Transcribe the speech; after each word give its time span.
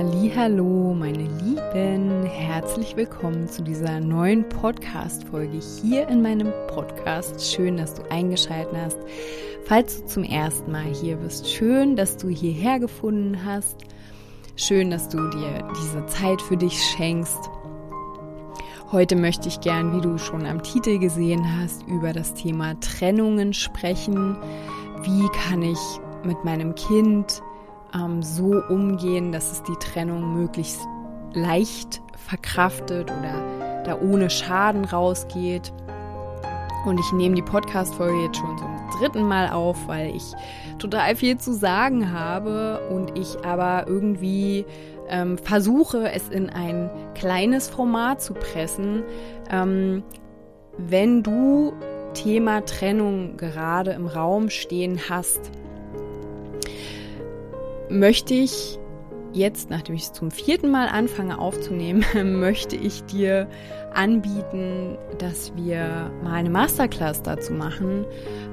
Hallo, 0.00 0.94
meine 0.94 1.24
Lieben, 1.42 2.22
herzlich 2.22 2.94
willkommen 2.94 3.48
zu 3.48 3.64
dieser 3.64 3.98
neuen 3.98 4.48
Podcast 4.48 5.24
Folge 5.24 5.58
hier 5.58 6.06
in 6.06 6.22
meinem 6.22 6.52
Podcast. 6.68 7.44
Schön, 7.44 7.76
dass 7.76 7.94
du 7.94 8.08
eingeschaltet 8.08 8.76
hast. 8.76 8.98
Falls 9.64 10.00
du 10.00 10.06
zum 10.06 10.22
ersten 10.22 10.70
Mal 10.70 10.94
hier 10.94 11.16
bist, 11.16 11.50
schön, 11.50 11.96
dass 11.96 12.16
du 12.16 12.28
hierher 12.28 12.78
gefunden 12.78 13.44
hast. 13.44 13.76
Schön, 14.54 14.92
dass 14.92 15.08
du 15.08 15.30
dir 15.30 15.68
diese 15.82 16.06
Zeit 16.06 16.40
für 16.42 16.56
dich 16.56 16.80
schenkst. 16.80 17.50
Heute 18.92 19.16
möchte 19.16 19.48
ich 19.48 19.60
gern, 19.60 19.96
wie 19.96 20.00
du 20.00 20.16
schon 20.16 20.46
am 20.46 20.62
Titel 20.62 21.00
gesehen 21.00 21.44
hast, 21.58 21.82
über 21.88 22.12
das 22.12 22.34
Thema 22.34 22.78
Trennungen 22.78 23.52
sprechen. 23.52 24.36
Wie 25.02 25.26
kann 25.30 25.62
ich 25.62 25.80
mit 26.22 26.44
meinem 26.44 26.76
Kind 26.76 27.42
ähm, 27.94 28.22
so 28.22 28.62
umgehen, 28.68 29.32
dass 29.32 29.52
es 29.52 29.62
die 29.62 29.76
Trennung 29.80 30.34
möglichst 30.34 30.80
leicht 31.32 32.00
verkraftet 32.26 33.10
oder 33.10 33.82
da 33.84 33.98
ohne 34.00 34.30
Schaden 34.30 34.84
rausgeht. 34.84 35.72
Und 36.86 37.00
ich 37.00 37.12
nehme 37.12 37.34
die 37.34 37.42
Podcast-Folge 37.42 38.22
jetzt 38.24 38.38
schon 38.38 38.56
zum 38.56 38.76
dritten 38.98 39.22
Mal 39.22 39.50
auf, 39.50 39.88
weil 39.88 40.14
ich 40.14 40.32
total 40.78 41.16
viel 41.16 41.36
zu 41.38 41.52
sagen 41.52 42.12
habe 42.12 42.80
und 42.90 43.18
ich 43.18 43.44
aber 43.44 43.86
irgendwie 43.88 44.64
ähm, 45.08 45.38
versuche, 45.38 46.10
es 46.12 46.28
in 46.28 46.50
ein 46.50 46.90
kleines 47.14 47.68
Format 47.68 48.22
zu 48.22 48.34
pressen. 48.34 49.02
Ähm, 49.50 50.02
wenn 50.76 51.22
du 51.22 51.72
Thema 52.14 52.64
Trennung 52.64 53.36
gerade 53.36 53.92
im 53.92 54.06
Raum 54.06 54.48
stehen 54.48 55.00
hast, 55.08 55.50
möchte 57.90 58.34
ich 58.34 58.78
jetzt, 59.32 59.70
nachdem 59.70 59.94
ich 59.94 60.04
es 60.04 60.12
zum 60.12 60.30
vierten 60.30 60.70
Mal 60.70 60.88
anfange 60.88 61.38
aufzunehmen, 61.38 62.04
möchte 62.40 62.76
ich 62.76 63.02
dir 63.04 63.48
anbieten, 63.94 64.96
dass 65.18 65.54
wir 65.56 66.10
mal 66.22 66.34
eine 66.34 66.50
Masterclass 66.50 67.22
dazu 67.22 67.52
machen 67.52 68.04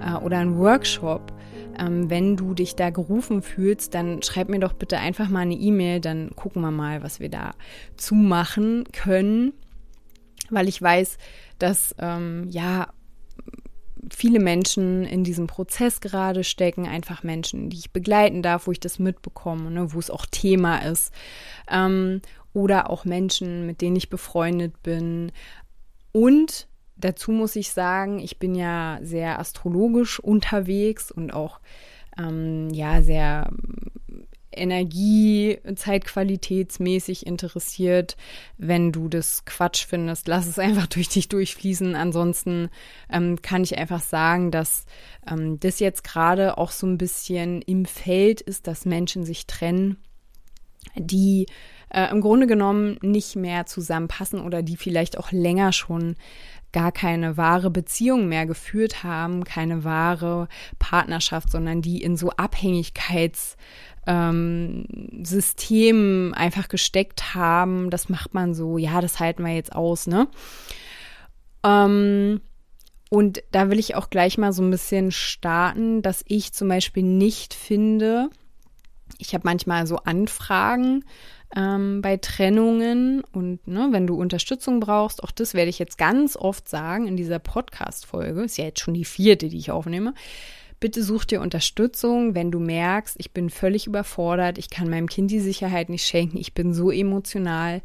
äh, 0.01 0.15
oder 0.17 0.37
einen 0.37 0.57
Workshop. 0.57 1.33
Ähm, 1.77 2.09
wenn 2.09 2.37
du 2.37 2.53
dich 2.53 2.75
da 2.75 2.89
gerufen 2.89 3.41
fühlst, 3.41 3.93
dann 3.93 4.21
schreib 4.21 4.49
mir 4.49 4.59
doch 4.59 4.73
bitte 4.73 4.97
einfach 4.97 5.29
mal 5.29 5.41
eine 5.41 5.55
E-Mail, 5.55 5.99
dann 5.99 6.31
gucken 6.35 6.61
wir 6.61 6.71
mal, 6.71 7.03
was 7.03 7.19
wir 7.19 7.29
da 7.29 7.51
zu 7.97 8.15
machen 8.15 8.85
können. 8.93 9.53
Weil 10.49 10.67
ich 10.67 10.81
weiß, 10.81 11.17
dass 11.59 11.95
ähm, 11.99 12.47
ja 12.49 12.87
viele 14.13 14.39
Menschen 14.39 15.03
in 15.05 15.23
diesem 15.23 15.47
Prozess 15.47 16.01
gerade 16.01 16.43
stecken, 16.43 16.87
einfach 16.87 17.23
Menschen, 17.23 17.69
die 17.69 17.77
ich 17.77 17.91
begleiten 17.91 18.41
darf, 18.41 18.67
wo 18.67 18.71
ich 18.71 18.79
das 18.79 18.99
mitbekomme, 18.99 19.71
ne, 19.71 19.93
wo 19.93 19.99
es 19.99 20.09
auch 20.09 20.25
Thema 20.25 20.79
ist. 20.79 21.13
Ähm, 21.69 22.21
oder 22.53 22.89
auch 22.89 23.05
Menschen, 23.05 23.65
mit 23.65 23.81
denen 23.81 23.97
ich 23.97 24.09
befreundet 24.09 24.81
bin. 24.81 25.31
Und 26.11 26.67
dazu 26.95 27.31
muss 27.31 27.55
ich 27.55 27.71
sagen, 27.71 28.19
ich 28.19 28.39
bin 28.39 28.55
ja 28.55 28.99
sehr 29.01 29.39
astrologisch 29.39 30.19
unterwegs 30.19 31.11
und 31.11 31.33
auch 31.33 31.59
ähm, 32.17 32.69
ja 32.69 33.01
sehr 33.01 33.49
Energie, 34.57 35.59
zeitqualitätsmäßig 35.75 37.25
interessiert. 37.25 38.17
Wenn 38.57 38.91
du 38.91 39.07
das 39.07 39.45
Quatsch 39.45 39.85
findest, 39.85 40.27
lass 40.27 40.47
es 40.47 40.59
einfach 40.59 40.87
durch 40.95 41.09
dich 41.09 41.29
durchfließen. 41.29 41.95
Ansonsten 41.95 42.69
ähm, 43.11 43.41
kann 43.41 43.63
ich 43.63 43.77
einfach 43.77 44.01
sagen, 44.01 44.51
dass 44.51 44.85
ähm, 45.29 45.59
das 45.59 45.79
jetzt 45.79 46.03
gerade 46.03 46.57
auch 46.57 46.71
so 46.71 46.87
ein 46.87 46.97
bisschen 46.97 47.61
im 47.61 47.85
Feld 47.85 48.41
ist, 48.41 48.67
dass 48.67 48.85
Menschen 48.85 49.25
sich 49.25 49.47
trennen, 49.47 49.97
die 50.95 51.47
äh, 51.89 52.09
im 52.11 52.21
Grunde 52.21 52.47
genommen 52.47 52.97
nicht 53.01 53.35
mehr 53.35 53.65
zusammenpassen 53.65 54.41
oder 54.41 54.61
die 54.61 54.77
vielleicht 54.77 55.17
auch 55.17 55.31
länger 55.31 55.71
schon 55.71 56.15
gar 56.75 56.91
keine 56.91 57.37
wahre 57.37 57.71
Beziehung 57.71 58.27
mehr 58.27 58.45
geführt 58.45 59.01
haben, 59.01 59.45
keine 59.45 59.85
wahre 59.85 60.49
Partnerschaft, 60.77 61.49
sondern 61.49 61.81
die 61.81 62.03
in 62.03 62.17
so 62.17 62.31
Abhängigkeits 62.31 63.55
ähm, 64.07 64.85
System 65.23 66.33
einfach 66.35 66.67
gesteckt 66.67 67.35
haben. 67.35 67.89
Das 67.89 68.09
macht 68.09 68.33
man 68.33 68.53
so, 68.53 68.77
ja, 68.77 69.01
das 69.01 69.19
halten 69.19 69.43
wir 69.43 69.53
jetzt 69.53 69.75
aus, 69.75 70.07
ne? 70.07 70.27
Ähm, 71.63 72.41
und 73.09 73.43
da 73.51 73.69
will 73.69 73.79
ich 73.79 73.95
auch 73.95 74.09
gleich 74.09 74.37
mal 74.37 74.51
so 74.51 74.63
ein 74.63 74.71
bisschen 74.71 75.11
starten, 75.11 76.01
dass 76.01 76.23
ich 76.27 76.53
zum 76.53 76.67
Beispiel 76.67 77.03
nicht 77.03 77.53
finde, 77.53 78.29
ich 79.17 79.33
habe 79.33 79.43
manchmal 79.45 79.87
so 79.87 79.97
Anfragen 79.97 81.05
ähm, 81.55 82.01
bei 82.01 82.17
Trennungen 82.17 83.23
und 83.31 83.67
ne, 83.67 83.87
wenn 83.91 84.07
du 84.07 84.15
Unterstützung 84.15 84.79
brauchst, 84.79 85.23
auch 85.23 85.31
das 85.31 85.53
werde 85.53 85.69
ich 85.69 85.79
jetzt 85.79 85.97
ganz 85.97 86.35
oft 86.35 86.67
sagen 86.67 87.07
in 87.07 87.15
dieser 87.15 87.39
Podcast-Folge, 87.39 88.43
ist 88.43 88.57
ja 88.57 88.65
jetzt 88.65 88.79
schon 88.79 88.93
die 88.93 89.05
vierte, 89.05 89.49
die 89.49 89.57
ich 89.57 89.71
aufnehme, 89.71 90.13
Bitte 90.79 91.03
such 91.03 91.25
dir 91.25 91.41
Unterstützung, 91.41 92.35
wenn 92.35 92.51
du 92.51 92.59
merkst, 92.59 93.15
ich 93.17 93.31
bin 93.31 93.49
völlig 93.49 93.87
überfordert, 93.87 94.57
ich 94.57 94.69
kann 94.69 94.89
meinem 94.89 95.07
Kind 95.07 95.31
die 95.31 95.39
Sicherheit 95.39 95.89
nicht 95.89 96.05
schenken, 96.05 96.37
ich 96.37 96.53
bin 96.53 96.73
so 96.73 96.91
emotional. 96.91 97.81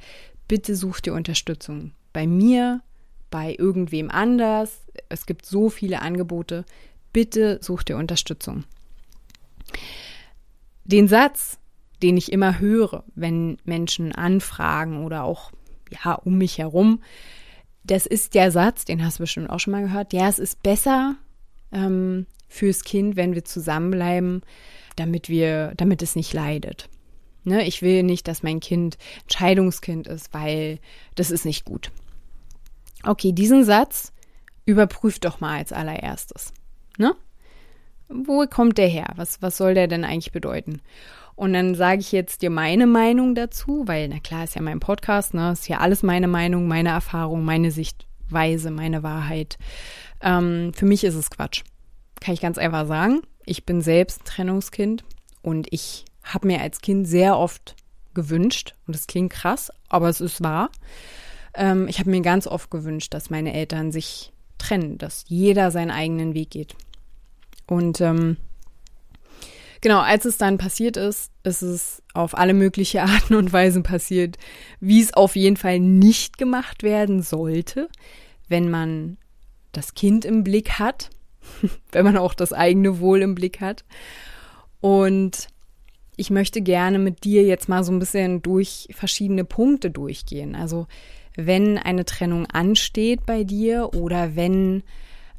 Bitte 0.48 0.74
such 0.74 1.00
dir 1.00 1.14
Unterstützung. 1.14 1.92
Bei 2.12 2.26
mir, 2.26 2.82
bei 3.30 3.54
irgendwem 3.56 4.10
anders. 4.10 4.80
Es 5.08 5.26
gibt 5.26 5.46
so 5.46 5.70
viele 5.70 6.02
Angebote. 6.02 6.64
Bitte 7.12 7.58
such 7.62 7.84
dir 7.84 7.96
Unterstützung. 7.96 8.64
Den 10.84 11.06
Satz, 11.06 11.58
den 12.02 12.16
ich 12.16 12.32
immer 12.32 12.58
höre, 12.58 13.04
wenn 13.14 13.58
Menschen 13.64 14.12
anfragen 14.12 15.04
oder 15.04 15.24
auch 15.24 15.52
ja 16.04 16.14
um 16.14 16.38
mich 16.38 16.58
herum, 16.58 17.00
das 17.84 18.06
ist 18.06 18.34
der 18.34 18.50
Satz, 18.50 18.84
den 18.84 19.04
hast 19.04 19.18
du 19.18 19.22
bestimmt 19.22 19.50
auch 19.50 19.60
schon 19.60 19.72
mal 19.72 19.82
gehört. 19.82 20.12
Ja, 20.12 20.28
es 20.28 20.38
ist 20.38 20.62
besser, 20.62 21.16
ähm, 21.72 22.26
fürs 22.50 22.84
Kind, 22.84 23.16
wenn 23.16 23.34
wir 23.34 23.44
zusammenbleiben, 23.44 24.42
damit 24.96 25.30
wir, 25.30 25.72
damit 25.76 26.02
es 26.02 26.16
nicht 26.16 26.34
leidet. 26.34 26.90
Ne? 27.44 27.64
Ich 27.64 27.80
will 27.80 28.02
nicht, 28.02 28.28
dass 28.28 28.42
mein 28.42 28.60
Kind 28.60 28.98
Entscheidungskind 29.22 30.06
ist, 30.08 30.34
weil 30.34 30.78
das 31.14 31.30
ist 31.30 31.46
nicht 31.46 31.64
gut. 31.64 31.90
Okay, 33.04 33.32
diesen 33.32 33.64
Satz 33.64 34.12
überprüft 34.66 35.24
doch 35.24 35.40
mal 35.40 35.58
als 35.58 35.72
allererstes. 35.72 36.52
Ne? 36.98 37.14
Wo 38.08 38.44
kommt 38.46 38.76
der 38.76 38.88
her? 38.88 39.12
Was, 39.16 39.40
was 39.40 39.56
soll 39.56 39.74
der 39.74 39.86
denn 39.86 40.04
eigentlich 40.04 40.32
bedeuten? 40.32 40.82
Und 41.36 41.54
dann 41.54 41.74
sage 41.74 42.00
ich 42.00 42.12
jetzt 42.12 42.42
dir 42.42 42.50
meine 42.50 42.86
Meinung 42.86 43.34
dazu, 43.34 43.84
weil, 43.86 44.08
na 44.08 44.18
klar, 44.18 44.44
ist 44.44 44.56
ja 44.56 44.60
mein 44.60 44.80
Podcast, 44.80 45.32
ne? 45.32 45.52
Ist 45.52 45.68
ja 45.68 45.78
alles 45.78 46.02
meine 46.02 46.28
Meinung, 46.28 46.68
meine 46.68 46.90
Erfahrung, 46.90 47.44
meine 47.44 47.70
Sichtweise, 47.70 48.70
meine 48.70 49.02
Wahrheit. 49.02 49.56
Ähm, 50.20 50.72
für 50.74 50.84
mich 50.84 51.04
ist 51.04 51.14
es 51.14 51.30
Quatsch 51.30 51.62
kann 52.20 52.34
ich 52.34 52.40
ganz 52.40 52.58
einfach 52.58 52.86
sagen. 52.86 53.22
Ich 53.44 53.64
bin 53.64 53.80
selbst 53.80 54.24
Trennungskind 54.24 55.04
und 55.42 55.66
ich 55.70 56.04
habe 56.22 56.46
mir 56.46 56.60
als 56.60 56.80
Kind 56.80 57.08
sehr 57.08 57.38
oft 57.38 57.74
gewünscht, 58.14 58.74
und 58.86 58.94
das 58.94 59.06
klingt 59.06 59.32
krass, 59.32 59.70
aber 59.88 60.08
es 60.08 60.20
ist 60.20 60.42
wahr, 60.42 60.70
ähm, 61.54 61.88
ich 61.88 61.98
habe 61.98 62.10
mir 62.10 62.20
ganz 62.20 62.46
oft 62.46 62.70
gewünscht, 62.70 63.14
dass 63.14 63.30
meine 63.30 63.52
Eltern 63.54 63.92
sich 63.92 64.32
trennen, 64.58 64.98
dass 64.98 65.24
jeder 65.28 65.70
seinen 65.70 65.90
eigenen 65.90 66.34
Weg 66.34 66.50
geht. 66.50 66.74
Und 67.66 68.00
ähm, 68.00 68.36
genau, 69.80 70.00
als 70.00 70.24
es 70.24 70.36
dann 70.36 70.58
passiert 70.58 70.96
ist, 70.96 71.30
ist 71.42 71.62
es 71.62 72.02
auf 72.14 72.36
alle 72.36 72.54
mögliche 72.54 73.02
Arten 73.02 73.34
und 73.34 73.52
Weisen 73.52 73.82
passiert, 73.82 74.36
wie 74.80 75.00
es 75.00 75.14
auf 75.14 75.36
jeden 75.36 75.56
Fall 75.56 75.80
nicht 75.80 76.36
gemacht 76.36 76.82
werden 76.82 77.22
sollte, 77.22 77.88
wenn 78.48 78.70
man 78.70 79.16
das 79.72 79.94
Kind 79.94 80.24
im 80.24 80.42
Blick 80.44 80.78
hat 80.78 81.10
wenn 81.92 82.04
man 82.04 82.16
auch 82.16 82.34
das 82.34 82.52
eigene 82.52 83.00
Wohl 83.00 83.22
im 83.22 83.34
Blick 83.34 83.60
hat. 83.60 83.84
Und 84.80 85.48
ich 86.16 86.30
möchte 86.30 86.60
gerne 86.60 86.98
mit 86.98 87.24
dir 87.24 87.44
jetzt 87.44 87.68
mal 87.68 87.84
so 87.84 87.92
ein 87.92 87.98
bisschen 87.98 88.42
durch 88.42 88.88
verschiedene 88.92 89.44
Punkte 89.44 89.90
durchgehen. 89.90 90.54
Also 90.54 90.86
wenn 91.36 91.78
eine 91.78 92.04
Trennung 92.04 92.46
ansteht 92.46 93.24
bei 93.24 93.44
dir 93.44 93.94
oder 93.94 94.36
wenn 94.36 94.82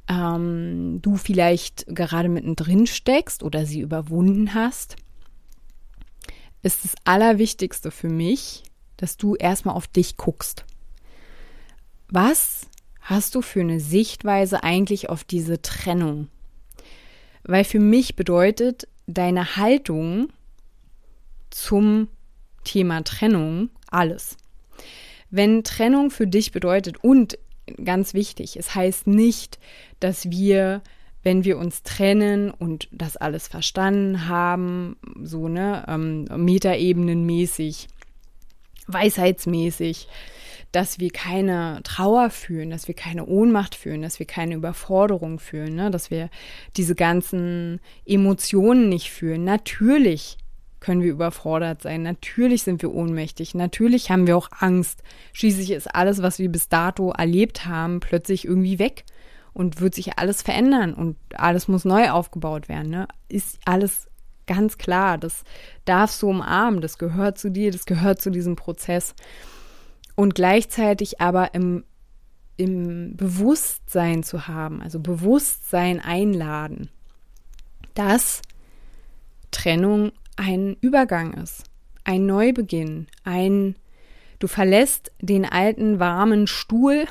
ähm, 0.10 1.00
du 1.02 1.18
vielleicht 1.18 1.86
gerade 1.88 2.30
mittendrin 2.30 2.88
steckst 2.88 3.44
oder 3.44 3.66
sie 3.66 3.82
überwunden 3.82 4.54
hast, 4.54 4.96
ist 6.64 6.84
das 6.84 6.96
Allerwichtigste 7.04 7.92
für 7.92 8.10
mich, 8.10 8.64
dass 8.98 9.18
du 9.18 9.36
erstmal 9.36 9.76
auf 9.76 9.88
dich 9.88 10.18
guckst. 10.18 10.66
Was 12.10 12.68
hast 13.02 13.36
du 13.36 13.42
für 13.42 13.62
eine 13.62 13.80
Sichtweise 13.80 14.64
eigentlich 14.64 15.10
auf 15.10 15.24
diese 15.24 15.62
Trennung? 15.62 16.28
Weil 17.44 17.64
für 17.64 17.80
mich 17.80 18.16
bedeutet 18.16 18.88
deine 19.08 19.56
Haltung 19.58 20.30
zum 21.50 22.08
Thema 22.64 23.04
Trennung 23.04 23.70
alles. 23.90 24.38
Wenn 25.30 25.64
Trennung 25.64 26.12
für 26.12 26.28
dich 26.28 26.52
bedeutet 26.52 27.04
und 27.04 27.38
ganz 27.84 28.14
wichtig, 28.14 28.58
es 28.58 28.76
heißt 28.76 29.08
nicht, 29.08 29.60
dass 30.00 30.30
wir 30.30 30.82
wenn 31.24 31.44
wir 31.44 31.58
uns 31.58 31.84
trennen 31.84 32.50
und 32.52 32.88
das 32.92 33.18
alles 33.18 33.48
verstanden 33.48 34.28
haben, 34.28 34.98
so 35.22 35.48
ne, 35.48 35.86
ähm, 35.88 36.26
Metaebenenmäßig, 36.36 37.88
weisheitsmäßig, 38.88 40.08
dass 40.72 41.00
wir 41.00 41.10
keine 41.10 41.82
Trauer 41.84 42.30
fühlen, 42.30 42.70
dass 42.70 42.88
wir 42.88 42.96
keine 42.96 43.26
Ohnmacht 43.26 43.76
fühlen, 43.76 44.02
dass 44.02 44.20
wir 44.20 44.26
keine 44.26 44.56
Überforderung 44.56 45.40
fühlen, 45.40 45.76
ne? 45.76 45.92
dass 45.92 46.12
wir 46.12 46.30
diese 46.78 46.96
ganzen 46.96 47.80
Emotionen 48.06 48.90
nicht 48.90 49.12
fühlen. 49.12 49.44
Natürlich 49.44 50.38
können 50.80 51.04
wir 51.04 51.12
überfordert 51.12 51.82
sein, 51.82 52.02
natürlich 52.02 52.64
sind 52.64 52.82
wir 52.82 52.92
ohnmächtig, 52.92 53.54
natürlich 53.54 54.10
haben 54.10 54.26
wir 54.28 54.36
auch 54.36 54.50
Angst. 54.60 55.04
Schließlich 55.32 55.72
ist 55.72 55.94
alles, 55.94 56.22
was 56.24 56.40
wir 56.40 56.50
bis 56.50 56.70
dato 56.70 57.12
erlebt 57.12 57.66
haben, 57.66 58.00
plötzlich 58.00 58.46
irgendwie 58.46 58.80
weg 58.80 59.06
und 59.54 59.80
wird 59.80 59.94
sich 59.94 60.18
alles 60.18 60.42
verändern 60.42 60.94
und 60.94 61.18
alles 61.36 61.68
muss 61.68 61.86
neu 61.86 62.10
aufgebaut 62.10 62.68
werden. 62.68 62.90
Ne? 62.90 63.08
Ist 63.30 63.60
alles 63.66 64.08
ganz 64.48 64.78
klar, 64.78 65.18
das 65.18 65.44
darfst 65.86 66.22
du 66.22 66.30
umarmen, 66.30 66.82
das 66.82 66.98
gehört 66.98 67.38
zu 67.38 67.52
dir, 67.52 67.72
das 67.72 67.86
gehört 67.86 68.22
zu 68.22 68.32
diesem 68.32 68.56
Prozess. 68.56 69.14
Und 70.16 70.36
gleichzeitig 70.36 71.22
aber 71.22 71.54
im, 71.54 71.84
im 72.58 73.16
Bewusstsein 73.16 74.24
zu 74.24 74.48
haben, 74.48 74.82
also 74.82 75.00
Bewusstsein 75.00 76.00
einladen, 76.00 76.90
dass 77.94 78.42
Trennung 79.52 80.12
ein 80.36 80.78
Übergang 80.82 81.34
ist, 81.34 81.64
ein 82.04 82.26
Neubeginn, 82.26 83.08
ein 83.24 83.76
Du 84.42 84.48
verlässt 84.48 85.12
den 85.22 85.46
alten 85.46 86.00
warmen 86.00 86.48
Stuhl, 86.48 87.06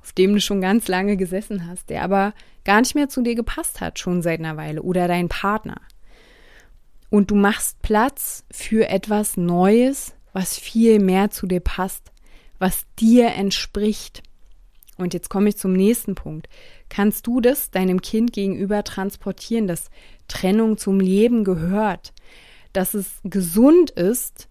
auf 0.00 0.12
dem 0.12 0.32
du 0.32 0.40
schon 0.40 0.62
ganz 0.62 0.88
lange 0.88 1.18
gesessen 1.18 1.68
hast, 1.68 1.90
der 1.90 2.02
aber 2.02 2.32
gar 2.64 2.80
nicht 2.80 2.94
mehr 2.94 3.10
zu 3.10 3.20
dir 3.20 3.34
gepasst 3.34 3.82
hat, 3.82 3.98
schon 3.98 4.22
seit 4.22 4.40
einer 4.40 4.56
Weile, 4.56 4.82
oder 4.82 5.06
dein 5.06 5.28
Partner. 5.28 5.82
Und 7.10 7.30
du 7.30 7.34
machst 7.34 7.82
Platz 7.82 8.46
für 8.50 8.88
etwas 8.88 9.36
Neues, 9.36 10.14
was 10.38 10.56
viel 10.56 11.00
mehr 11.00 11.30
zu 11.30 11.48
dir 11.48 11.58
passt, 11.58 12.12
was 12.60 12.86
dir 13.00 13.30
entspricht. 13.32 14.22
Und 14.96 15.12
jetzt 15.12 15.30
komme 15.30 15.48
ich 15.48 15.56
zum 15.56 15.72
nächsten 15.72 16.14
Punkt. 16.14 16.48
Kannst 16.88 17.26
du 17.26 17.40
das 17.40 17.72
deinem 17.72 18.00
Kind 18.00 18.32
gegenüber 18.32 18.84
transportieren, 18.84 19.66
dass 19.66 19.90
Trennung 20.28 20.78
zum 20.78 21.00
Leben 21.00 21.42
gehört, 21.42 22.12
dass 22.72 22.94
es 22.94 23.18
gesund 23.24 23.90
ist, 23.90 24.46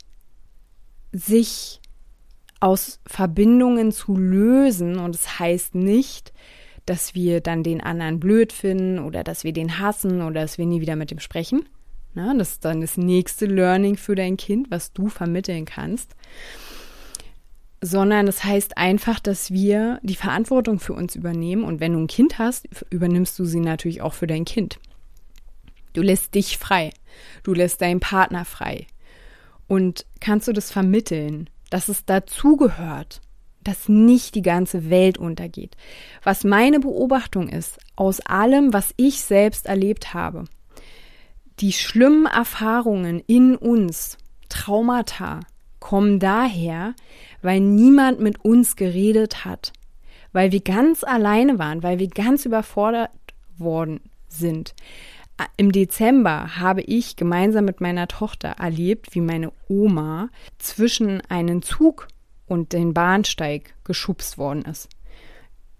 sich 1.13 1.79
aus 2.59 2.99
Verbindungen 3.05 3.93
zu 3.93 4.17
lösen. 4.17 4.99
Und 4.99 5.15
es 5.15 5.21
das 5.21 5.39
heißt 5.39 5.75
nicht, 5.75 6.33
dass 6.85 7.15
wir 7.15 7.39
dann 7.39 7.63
den 7.63 7.79
anderen 7.79 8.19
blöd 8.19 8.51
finden 8.51 8.99
oder 8.99 9.23
dass 9.23 9.45
wir 9.45 9.53
den 9.53 9.79
hassen 9.79 10.21
oder 10.21 10.41
dass 10.41 10.57
wir 10.57 10.65
nie 10.65 10.81
wieder 10.81 10.97
mit 10.97 11.13
ihm 11.13 11.19
sprechen. 11.19 11.63
Na, 12.17 12.33
das 12.33 12.53
ist 12.53 12.65
dann 12.65 12.81
das 12.81 12.97
nächste 12.97 13.45
Learning 13.45 13.95
für 13.95 14.15
dein 14.15 14.37
Kind, 14.37 14.71
was 14.71 14.91
du 14.91 15.07
vermitteln 15.07 15.65
kannst. 15.65 16.15
Sondern 17.79 18.25
das 18.25 18.43
heißt 18.43 18.77
einfach, 18.77 19.19
dass 19.19 19.51
wir 19.51 19.99
die 20.01 20.15
Verantwortung 20.15 20.79
für 20.79 20.93
uns 20.93 21.15
übernehmen. 21.15 21.63
Und 21.63 21.79
wenn 21.79 21.93
du 21.93 21.99
ein 21.99 22.07
Kind 22.07 22.39
hast, 22.39 22.67
übernimmst 22.89 23.37
du 23.37 23.45
sie 23.45 23.59
natürlich 23.59 24.01
auch 24.01 24.13
für 24.13 24.27
dein 24.27 24.45
Kind. 24.45 24.79
Du 25.93 26.01
lässt 26.01 26.33
dich 26.33 26.57
frei. 26.57 26.91
Du 27.43 27.53
lässt 27.53 27.81
deinen 27.81 27.99
Partner 27.99 28.45
frei. 28.45 28.87
Und 29.67 30.05
kannst 30.19 30.47
du 30.47 30.53
das 30.53 30.71
vermitteln? 30.71 31.49
dass 31.69 31.89
es 31.89 32.05
dazugehört, 32.05 33.21
dass 33.63 33.89
nicht 33.89 34.35
die 34.35 34.41
ganze 34.41 34.89
Welt 34.89 35.17
untergeht. 35.17 35.75
Was 36.23 36.43
meine 36.43 36.79
Beobachtung 36.79 37.49
ist, 37.49 37.79
aus 37.95 38.21
allem, 38.21 38.73
was 38.73 38.93
ich 38.97 39.21
selbst 39.21 39.65
erlebt 39.65 40.13
habe, 40.13 40.45
die 41.59 41.73
schlimmen 41.73 42.25
Erfahrungen 42.25 43.21
in 43.27 43.55
uns, 43.55 44.17
Traumata, 44.49 45.41
kommen 45.79 46.19
daher, 46.19 46.95
weil 47.41 47.59
niemand 47.59 48.19
mit 48.19 48.43
uns 48.43 48.75
geredet 48.75 49.45
hat, 49.45 49.73
weil 50.33 50.51
wir 50.51 50.61
ganz 50.61 51.03
alleine 51.03 51.59
waren, 51.59 51.83
weil 51.83 51.99
wir 51.99 52.07
ganz 52.07 52.45
überfordert 52.45 53.11
worden 53.57 54.01
sind, 54.27 54.75
im 55.55 55.71
Dezember 55.71 56.57
habe 56.57 56.81
ich 56.81 57.15
gemeinsam 57.15 57.65
mit 57.65 57.79
meiner 57.79 58.07
Tochter 58.07 58.49
erlebt, 58.59 59.13
wie 59.13 59.21
meine 59.21 59.51
Oma 59.67 60.29
zwischen 60.57 61.21
einen 61.29 61.61
Zug 61.61 62.07
und 62.47 62.73
den 62.73 62.93
Bahnsteig 62.93 63.73
geschubst 63.83 64.37
worden 64.37 64.63
ist. 64.63 64.89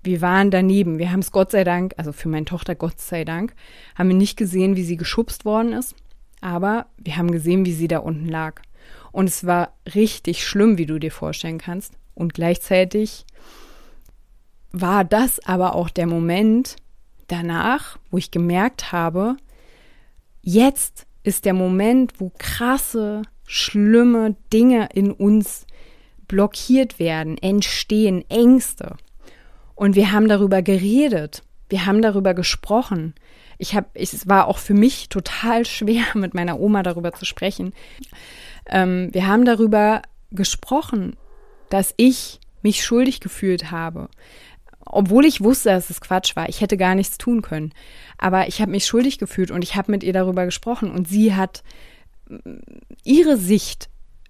Wir 0.07 0.21
waren 0.21 0.49
daneben. 0.49 0.97
Wir 0.97 1.11
haben 1.11 1.19
es 1.19 1.31
Gott 1.31 1.51
sei 1.51 1.63
Dank, 1.63 1.93
also 1.97 2.11
für 2.11 2.29
meine 2.29 2.45
Tochter 2.45 2.75
Gott 2.75 2.99
sei 2.99 3.23
Dank, 3.23 3.53
haben 3.95 4.09
wir 4.09 4.15
nicht 4.15 4.37
gesehen, 4.37 4.75
wie 4.75 4.83
sie 4.83 4.97
geschubst 4.97 5.45
worden 5.45 5.73
ist, 5.73 5.95
aber 6.41 6.87
wir 6.97 7.17
haben 7.17 7.31
gesehen, 7.31 7.65
wie 7.65 7.73
sie 7.73 7.87
da 7.87 7.99
unten 7.99 8.27
lag. 8.27 8.61
Und 9.11 9.27
es 9.27 9.45
war 9.45 9.73
richtig 9.93 10.47
schlimm, 10.47 10.77
wie 10.77 10.85
du 10.85 10.97
dir 10.97 11.11
vorstellen 11.11 11.57
kannst. 11.57 11.93
Und 12.15 12.33
gleichzeitig 12.33 13.25
war 14.71 15.03
das 15.03 15.39
aber 15.45 15.75
auch 15.75 15.89
der 15.89 16.07
Moment 16.07 16.77
danach, 17.27 17.99
wo 18.09 18.17
ich 18.17 18.31
gemerkt 18.31 18.91
habe, 18.91 19.37
Jetzt 20.49 21.07
ist 21.23 21.43
der 21.43 21.53
Moment, 21.53 22.21
wo 22.21 22.31
krasse, 22.37 23.23
schlimme 23.45 24.37
Dinge 24.53 24.87
in 24.93 25.11
uns 25.11 25.67
blockiert 26.29 26.99
werden, 26.99 27.37
entstehen 27.37 28.23
Ängste. 28.29 28.95
Und 29.77 29.95
wir 29.95 30.11
haben 30.11 30.27
darüber 30.27 30.63
geredet. 30.63 31.43
Wir 31.69 31.85
haben 31.85 32.01
darüber 32.01 32.33
gesprochen. 32.33 33.13
Ich 33.59 33.75
habe, 33.75 33.87
es 33.93 34.27
war 34.27 34.47
auch 34.47 34.57
für 34.57 34.73
mich 34.73 35.07
total 35.07 35.65
schwer, 35.65 36.03
mit 36.15 36.33
meiner 36.33 36.59
Oma 36.59 36.83
darüber 36.83 37.13
zu 37.13 37.25
sprechen. 37.25 37.73
Ähm, 38.65 39.09
wir 39.13 39.27
haben 39.27 39.45
darüber 39.45 40.01
gesprochen, 40.31 41.15
dass 41.69 41.93
ich 41.95 42.39
mich 42.63 42.83
schuldig 42.83 43.19
gefühlt 43.19 43.69
habe, 43.69 44.09
obwohl 44.83 45.25
ich 45.25 45.41
wusste, 45.41 45.69
dass 45.69 45.91
es 45.91 46.01
Quatsch 46.01 46.35
war. 46.35 46.49
Ich 46.49 46.61
hätte 46.61 46.75
gar 46.75 46.95
nichts 46.95 47.19
tun 47.19 47.43
können. 47.43 47.71
Aber 48.17 48.47
ich 48.47 48.59
habe 48.61 48.71
mich 48.71 48.87
schuldig 48.87 49.19
gefühlt 49.19 49.51
und 49.51 49.63
ich 49.63 49.75
habe 49.75 49.91
mit 49.91 50.03
ihr 50.03 50.13
darüber 50.13 50.45
gesprochen 50.45 50.89
und 50.89 51.07
sie 51.07 51.35
hat 51.35 51.63
mm, 52.29 52.39
ihre 53.03 53.37
Sicht 53.37 53.89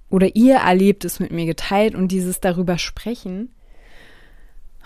oder 0.10 0.36
ihr 0.36 0.56
Erlebtes 0.56 1.22
mit 1.22 1.32
mir 1.32 1.46
geteilt 1.46 1.96
und 1.96 2.10
dieses 2.10 2.42
darüber 2.42 2.78
sprechen. 2.78 3.54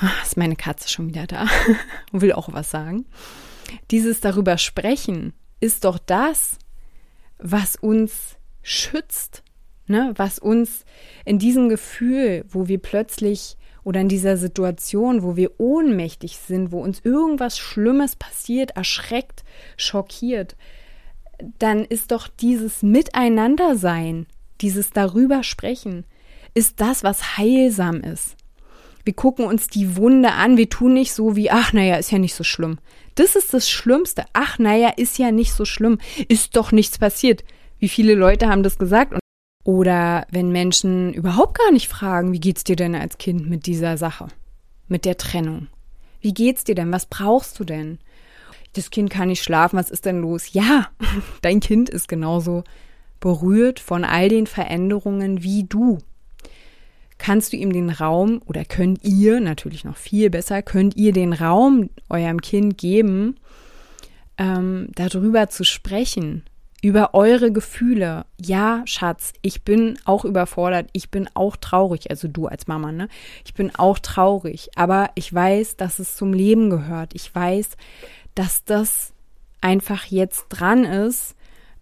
Ach, 0.04 0.24
ist 0.24 0.36
meine 0.36 0.56
Katze 0.56 0.90
schon 0.90 1.08
wieder 1.08 1.28
da 1.28 1.48
und 2.12 2.22
will 2.22 2.34
auch 2.34 2.52
was 2.52 2.72
sagen. 2.72 3.06
Dieses 3.92 4.20
darüber 4.20 4.58
sprechen 4.58 5.34
ist 5.60 5.86
doch 5.86 6.00
das, 6.00 6.58
was 7.38 7.76
uns 7.76 8.38
schützt, 8.64 9.44
ne? 9.86 10.14
was 10.16 10.40
uns 10.40 10.86
in 11.24 11.38
diesem 11.38 11.70
Gefühl, 11.70 12.46
wo 12.50 12.68
wir 12.68 12.80
plötzlich 12.80 13.58
oder 13.84 14.02
in 14.02 14.10
dieser 14.10 14.38
Situation, 14.38 15.22
wo 15.22 15.36
wir 15.36 15.60
ohnmächtig 15.60 16.38
sind, 16.38 16.72
wo 16.72 16.82
uns 16.82 17.00
irgendwas 17.02 17.60
Schlimmes 17.60 18.16
passiert, 18.16 18.72
erschreckt, 18.72 19.44
schockiert, 19.78 20.56
dann 21.60 21.86
ist 21.86 22.12
doch 22.12 22.28
dieses 22.28 22.82
Miteinandersein, 22.82 24.26
dieses 24.62 24.90
darüber 24.92 25.44
sprechen, 25.44 26.06
ist 26.56 26.82
das, 26.82 27.04
was 27.04 27.38
heilsam 27.38 28.02
ist. 28.02 28.36
Wir 29.04 29.14
gucken 29.14 29.46
uns 29.46 29.68
die 29.68 29.96
Wunde 29.96 30.32
an, 30.34 30.58
wir 30.58 30.70
tun 30.70 30.94
nicht 30.94 31.14
so 31.14 31.36
wie, 31.36 31.50
ach 31.52 31.74
naja, 31.74 31.96
ist 31.96 32.12
ja 32.12 32.20
nicht 32.20 32.36
so 32.36 32.44
schlimm. 32.44 32.78
Das 33.16 33.36
ist 33.36 33.54
das 33.54 33.70
Schlimmste. 33.70 34.26
Ach 34.34 34.60
naja, 34.60 34.90
ist 34.96 35.18
ja 35.18 35.32
nicht 35.32 35.54
so 35.54 35.66
schlimm. 35.66 36.00
Ist 36.28 36.56
doch 36.56 36.72
nichts 36.72 36.98
passiert. 36.98 37.44
Wie 37.80 37.90
viele 37.90 38.16
Leute 38.16 38.48
haben 38.48 38.64
das 38.64 38.78
gesagt? 38.78 39.14
Oder 39.64 40.26
wenn 40.32 40.52
Menschen 40.52 41.14
überhaupt 41.14 41.58
gar 41.58 41.72
nicht 41.72 41.88
fragen, 41.88 42.32
wie 42.32 42.40
geht's 42.40 42.64
dir 42.64 42.76
denn 42.76 42.96
als 42.96 43.18
Kind 43.18 43.50
mit 43.50 43.66
dieser 43.66 43.98
Sache, 43.98 44.28
mit 44.88 45.06
der 45.06 45.18
Trennung? 45.18 45.68
Wie 46.20 46.34
geht's 46.34 46.64
dir 46.64 46.76
denn? 46.76 46.92
Was 46.92 47.06
brauchst 47.06 47.60
du 47.60 47.64
denn? 47.64 48.00
Das 48.74 48.90
Kind 48.90 49.10
kann 49.10 49.28
nicht 49.28 49.44
schlafen, 49.44 49.78
was 49.78 49.92
ist 49.92 50.06
denn 50.06 50.22
los? 50.22 50.54
Ja, 50.54 50.88
dein 51.42 51.60
Kind 51.60 51.90
ist 51.90 52.08
genauso 52.08 52.64
berührt 53.20 53.80
von 53.80 54.04
all 54.04 54.30
den 54.30 54.48
Veränderungen 54.48 55.44
wie 55.44 55.64
du. 55.64 56.00
Kannst 57.22 57.54
du 57.54 57.58
ihm 57.58 57.72
den 57.72 57.92
Raum 57.92 58.42
oder 58.48 58.66
könnt 58.66 59.04
ihr, 59.04 59.42
natürlich 59.42 59.84
noch 59.84 59.98
viel 59.98 60.32
besser, 60.32 60.64
könnt 60.64 60.96
ihr 60.96 61.14
den 61.14 61.34
Raum 61.34 61.92
eurem 62.10 62.42
Kind 62.42 62.80
geben, 62.80 63.36
ähm, 64.40 64.88
darüber 64.96 65.48
zu 65.48 65.64
sprechen, 65.64 66.42
über 66.82 67.14
eure 67.14 67.52
Gefühle. 67.52 68.26
Ja, 68.44 68.82
Schatz, 68.86 69.34
ich 69.44 69.62
bin 69.62 70.00
auch 70.04 70.26
überfordert, 70.26 70.90
ich 70.94 71.12
bin 71.12 71.30
auch 71.36 71.58
traurig, 71.58 72.10
also 72.10 72.28
du 72.28 72.48
als 72.48 72.66
Mama, 72.66 72.92
ne? 72.92 73.08
Ich 73.46 73.54
bin 73.54 73.70
auch 73.76 74.00
traurig, 74.00 74.72
aber 74.76 75.12
ich 75.14 75.32
weiß, 75.32 75.78
dass 75.78 76.00
es 76.00 76.16
zum 76.16 76.34
Leben 76.34 76.72
gehört. 76.72 77.14
Ich 77.14 77.36
weiß, 77.36 77.70
dass 78.34 78.64
das 78.64 79.14
einfach 79.62 80.06
jetzt 80.06 80.48
dran 80.50 80.86
ist, 80.86 81.36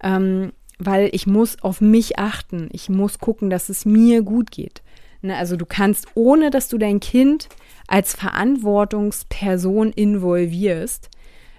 ähm, 0.03 0.51
weil 0.79 1.09
ich 1.13 1.27
muss 1.27 1.63
auf 1.63 1.79
mich 1.79 2.19
achten. 2.19 2.67
Ich 2.73 2.89
muss 2.89 3.19
gucken, 3.19 3.49
dass 3.49 3.69
es 3.69 3.85
mir 3.85 4.21
gut 4.21 4.51
geht. 4.51 4.81
Ne? 5.21 5.35
Also 5.35 5.55
du 5.55 5.65
kannst, 5.65 6.07
ohne 6.15 6.49
dass 6.49 6.67
du 6.67 6.77
dein 6.77 6.99
Kind 6.99 7.49
als 7.87 8.13
Verantwortungsperson 8.13 9.91
involvierst, 9.91 11.09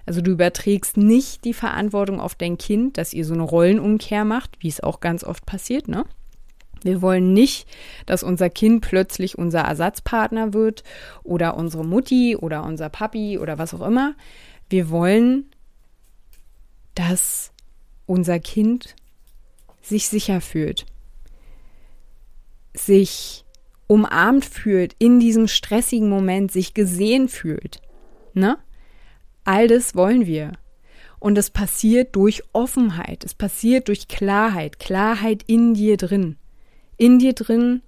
also 0.05 0.21
du 0.21 0.31
überträgst 0.31 0.97
nicht 0.97 1.45
die 1.45 1.53
Verantwortung 1.53 2.19
auf 2.19 2.35
dein 2.35 2.57
Kind, 2.57 2.97
dass 2.97 3.13
ihr 3.13 3.25
so 3.25 3.33
eine 3.33 3.43
Rollenumkehr 3.43 4.25
macht, 4.25 4.57
wie 4.59 4.67
es 4.67 4.81
auch 4.81 4.99
ganz 4.99 5.23
oft 5.23 5.45
passiert, 5.45 5.87
ne? 5.87 6.05
Wir 6.83 7.03
wollen 7.03 7.33
nicht, 7.33 7.67
dass 8.07 8.23
unser 8.23 8.49
Kind 8.49 8.81
plötzlich 8.81 9.37
unser 9.37 9.61
Ersatzpartner 9.61 10.53
wird 10.53 10.83
oder 11.23 11.55
unsere 11.55 11.85
Mutti 11.85 12.35
oder 12.35 12.63
unser 12.63 12.89
Papi 12.89 13.37
oder 13.37 13.59
was 13.59 13.75
auch 13.75 13.85
immer. 13.85 14.15
Wir 14.67 14.89
wollen, 14.89 15.51
dass 16.95 17.51
unser 18.07 18.39
Kind 18.39 18.95
sich 19.81 20.07
sicher 20.07 20.41
fühlt, 20.41 20.85
sich 22.73 23.45
umarmt 23.91 24.45
fühlt 24.45 24.95
in 24.99 25.19
diesem 25.19 25.49
stressigen 25.49 26.07
Moment, 26.07 26.49
sich 26.49 26.73
gesehen 26.73 27.27
fühlt. 27.27 27.81
Ne? 28.33 28.57
All 29.43 29.67
das 29.67 29.95
wollen 29.95 30.25
wir. 30.25 30.53
Und 31.19 31.37
es 31.37 31.49
passiert 31.49 32.15
durch 32.15 32.41
Offenheit, 32.53 33.25
es 33.25 33.33
passiert 33.33 33.89
durch 33.89 34.07
Klarheit, 34.07 34.79
Klarheit 34.79 35.43
in 35.45 35.73
dir 35.73 35.97
drin. 35.97 36.37
In 36.95 37.19
dir 37.19 37.33
drin, 37.33 37.81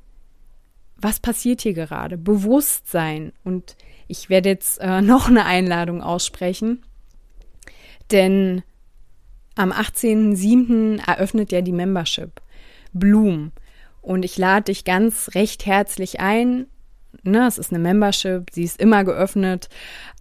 was 0.98 1.22
passiert 1.22 1.62
hier 1.62 1.74
gerade? 1.74 2.18
Bewusstsein. 2.18 3.32
Und 3.46 3.78
ich 4.10 4.30
werde 4.30 4.50
jetzt 4.50 4.82
äh, 4.82 5.02
noch 5.14 5.30
eine 5.30 5.46
Einladung 5.46 6.02
aussprechen, 6.02 6.84
denn 8.12 8.62
am 9.56 9.72
18.07. 9.72 11.08
eröffnet 11.08 11.54
ja 11.54 11.62
die 11.62 11.72
Membership 11.72 12.42
Bloom. 12.92 13.54
Und 14.04 14.26
ich 14.26 14.38
lade 14.38 14.66
dich 14.66 14.84
ganz 14.84 15.30
recht 15.34 15.66
herzlich 15.66 16.20
ein. 16.20 16.68
Ne, 17.24 17.48
es 17.48 17.58
ist 17.58 17.72
eine 17.72 17.80
Membership, 17.80 18.50
sie 18.52 18.64
ist 18.64 18.82
immer 18.82 19.06
geöffnet. 19.06 19.70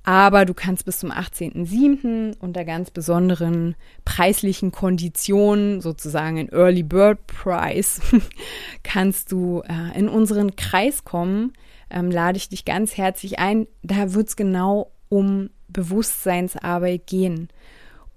Aber 0.05 0.45
du 0.45 0.55
kannst 0.55 0.85
bis 0.85 1.01
zum 1.01 1.11
18.07. 1.11 2.37
unter 2.39 2.65
ganz 2.65 2.93
besonderen 2.93 3.75
preislichen 4.05 4.71
Konditionen, 4.71 5.81
sozusagen 5.81 6.37
in 6.37 6.49
Early 6.51 6.85
Bird 6.85 7.27
Price, 7.27 8.01
kannst 8.85 9.33
du 9.33 9.63
äh, 9.69 9.99
in 9.99 10.09
unseren 10.09 10.55
Kreis 10.55 11.05
kommen. 11.05 11.53
Ähm, 11.91 12.11
lade 12.11 12.37
ich 12.37 12.49
dich 12.49 12.65
ganz 12.65 12.97
herzlich 12.97 13.41
ein. 13.41 13.67
Da 13.83 14.15
wird 14.15 14.29
es 14.29 14.37
genau 14.37 14.93
um 15.09 15.51
Bewusstseinsarbeit 15.69 17.09
gehen, 17.09 17.49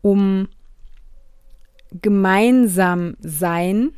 um 0.04 0.48
gemeinsam 1.92 3.16
sein 3.20 3.94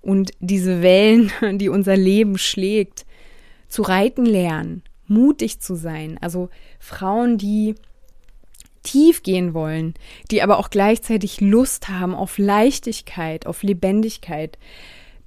und 0.00 0.32
diese 0.40 0.82
Wellen, 0.82 1.32
die 1.58 1.68
unser 1.68 1.96
Leben 1.96 2.38
schlägt, 2.38 3.06
zu 3.68 3.82
reiten 3.82 4.26
lernen 4.26 4.82
mutig 5.10 5.60
zu 5.60 5.74
sein. 5.74 6.16
Also 6.22 6.48
Frauen, 6.78 7.36
die 7.36 7.74
tief 8.82 9.22
gehen 9.22 9.52
wollen, 9.52 9.92
die 10.30 10.42
aber 10.42 10.58
auch 10.58 10.70
gleichzeitig 10.70 11.42
Lust 11.42 11.90
haben 11.90 12.14
auf 12.14 12.38
Leichtigkeit, 12.38 13.46
auf 13.46 13.62
Lebendigkeit. 13.62 14.58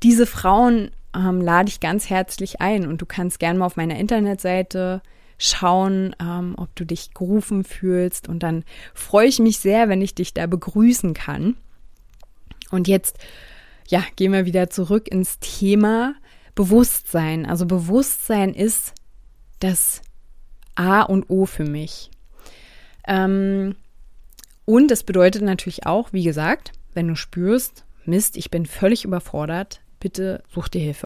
Diese 0.02 0.26
Frauen 0.26 0.90
ähm, 1.16 1.40
lade 1.40 1.70
ich 1.70 1.80
ganz 1.80 2.10
herzlich 2.10 2.62
ein 2.62 2.88
und 2.88 3.02
du 3.02 3.06
kannst 3.06 3.40
gerne 3.40 3.60
mal 3.60 3.66
auf 3.66 3.76
meiner 3.76 4.00
Internetseite 4.00 5.04
schauen, 5.38 6.16
ähm, 6.20 6.56
ob 6.58 6.76
du 6.76 6.86
dich 6.86 7.14
gerufen 7.14 7.64
fühlst 7.64 8.28
und 8.28 8.42
dann 8.42 8.64
freue 8.94 9.28
ich 9.28 9.40
mich 9.40 9.60
sehr, 9.60 9.90
wenn 9.90 10.02
ich 10.02 10.16
dich 10.16 10.34
da 10.34 10.48
begrüßen 10.48 11.14
kann. 11.14 11.58
Und 12.72 12.88
jetzt, 12.88 13.20
ja, 13.88 14.04
gehen 14.16 14.32
wir 14.32 14.46
wieder 14.46 14.70
zurück 14.70 15.08
ins 15.08 15.40
Thema 15.40 16.16
Bewusstsein. 16.56 17.46
Also 17.46 17.66
Bewusstsein 17.66 18.54
ist 18.54 18.94
das 19.60 20.02
A 20.76 21.02
und 21.02 21.30
O 21.30 21.46
für 21.46 21.66
mich. 21.66 22.12
Ähm, 23.08 23.76
und 24.66 24.92
es 24.92 25.04
bedeutet 25.04 25.42
natürlich 25.42 25.86
auch, 25.86 26.14
wie 26.14 26.24
gesagt, 26.24 26.72
wenn 26.94 27.08
du 27.08 27.16
spürst, 27.16 27.86
Mist, 28.06 28.38
ich 28.38 28.52
bin 28.52 28.66
völlig 28.66 29.06
überfordert, 29.06 29.82
bitte 30.00 30.44
such 30.54 30.68
dir 30.68 30.82
Hilfe. 30.82 31.06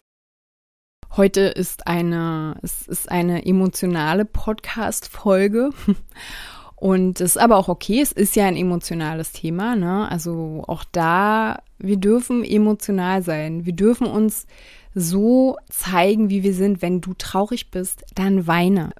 Heute 1.16 1.42
ist 1.42 1.86
eine, 1.86 2.56
es 2.62 2.86
ist 2.86 3.10
eine 3.10 3.46
emotionale 3.46 4.24
Podcast-Folge. 4.24 5.70
Und 6.80 7.20
es 7.20 7.32
ist 7.34 7.42
aber 7.42 7.56
auch 7.56 7.68
okay, 7.68 8.00
es 8.00 8.12
ist 8.12 8.36
ja 8.36 8.46
ein 8.46 8.56
emotionales 8.56 9.32
Thema, 9.32 9.74
ne? 9.74 10.08
Also 10.10 10.62
auch 10.68 10.84
da, 10.92 11.60
wir 11.78 11.96
dürfen 11.96 12.44
emotional 12.44 13.22
sein. 13.22 13.66
Wir 13.66 13.72
dürfen 13.72 14.06
uns 14.06 14.46
so 14.94 15.56
zeigen, 15.68 16.30
wie 16.30 16.44
wir 16.44 16.54
sind. 16.54 16.80
Wenn 16.80 17.00
du 17.00 17.14
traurig 17.14 17.72
bist, 17.72 18.04
dann 18.14 18.46
weine. 18.46 18.90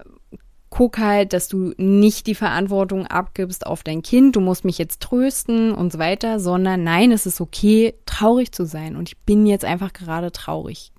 Guck 0.69 0.99
halt, 0.99 1.31
dass 1.31 1.47
du 1.47 1.73
nicht 1.77 2.27
die 2.27 2.35
Verantwortung 2.35 3.07
abgibst 3.07 3.65
auf 3.65 3.81
dein 3.81 4.03
Kind, 4.03 4.35
du 4.35 4.41
musst 4.41 4.65
mich 4.65 4.77
jetzt 4.77 5.01
trösten 5.01 5.73
und 5.73 5.93
so 5.93 5.99
weiter, 5.99 6.39
sondern 6.39 6.83
nein, 6.83 7.11
es 7.11 7.25
ist 7.25 7.41
okay, 7.41 7.95
traurig 8.05 8.51
zu 8.51 8.65
sein. 8.65 8.97
Und 8.97 9.09
ich 9.09 9.17
bin 9.19 9.47
jetzt 9.47 9.65
einfach 9.65 9.93
gerade 9.93 10.31
traurig. 10.31 10.91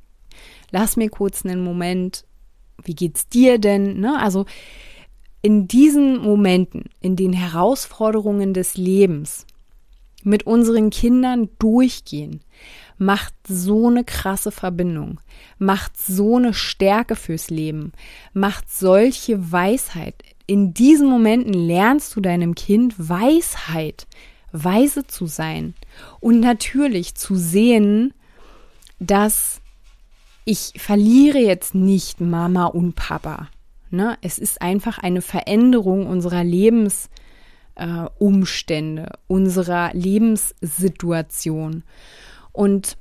Lass 0.70 0.96
mir 0.96 1.10
kurz 1.10 1.44
einen 1.44 1.62
Moment, 1.62 2.24
wie 2.82 2.94
geht's 2.94 3.28
dir 3.28 3.58
denn? 3.58 4.00
Ne? 4.00 4.18
Also 4.18 4.46
in 5.42 5.68
diesen 5.68 6.18
Momenten, 6.18 6.84
in 7.00 7.16
den 7.16 7.32
Herausforderungen 7.32 8.54
des 8.54 8.76
Lebens, 8.76 9.46
mit 10.22 10.46
unseren 10.46 10.90
Kindern 10.90 11.48
durchgehen, 11.58 12.40
macht 12.98 13.32
so 13.48 13.88
eine 13.88 14.04
krasse 14.04 14.50
Verbindung, 14.52 15.20
macht 15.58 15.96
so 15.96 16.36
eine 16.36 16.52
Stärke 16.52 17.16
fürs 17.16 17.48
Leben, 17.48 17.92
macht 18.34 18.70
solche 18.70 19.50
Weisheit. 19.50 20.22
In 20.46 20.74
diesen 20.74 21.08
Momenten 21.08 21.54
lernst 21.54 22.14
du 22.14 22.20
deinem 22.20 22.54
Kind 22.54 22.94
Weisheit, 22.98 24.06
weise 24.52 25.06
zu 25.06 25.26
sein 25.26 25.74
und 26.20 26.40
natürlich 26.40 27.14
zu 27.14 27.36
sehen, 27.36 28.12
dass 28.98 29.62
ich 30.44 30.72
verliere 30.76 31.38
jetzt 31.38 31.74
nicht 31.74 32.20
Mama 32.20 32.66
und 32.66 32.96
Papa. 32.96 33.48
Ne? 33.90 34.16
Es 34.22 34.38
ist 34.38 34.62
einfach 34.62 34.98
eine 34.98 35.22
Veränderung 35.22 36.06
unserer 36.06 36.44
Lebensumstände, 36.44 39.02
äh, 39.02 39.16
unserer 39.26 39.90
Lebenssituation. 39.92 41.82
Und 42.52 42.96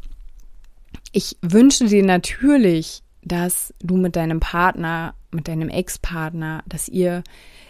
ich 1.11 1.37
wünsche 1.41 1.85
dir 1.85 2.03
natürlich, 2.03 3.03
dass 3.23 3.73
du 3.81 3.97
mit 3.97 4.15
deinem 4.15 4.39
Partner, 4.39 5.15
mit 5.31 5.47
deinem 5.47 5.69
Ex-Partner, 5.69 6.63
dass 6.67 6.87
ihr 6.87 7.23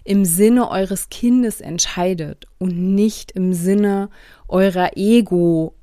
im 0.04 0.26
Sinne 0.26 0.70
eures 0.70 1.10
Kindes 1.10 1.62
entscheidet 1.62 2.48
und 2.58 2.96
nicht 2.96 3.32
im 3.32 3.54
Sinne 3.54 4.10
eurer 4.48 4.92
Ego, 4.96 5.74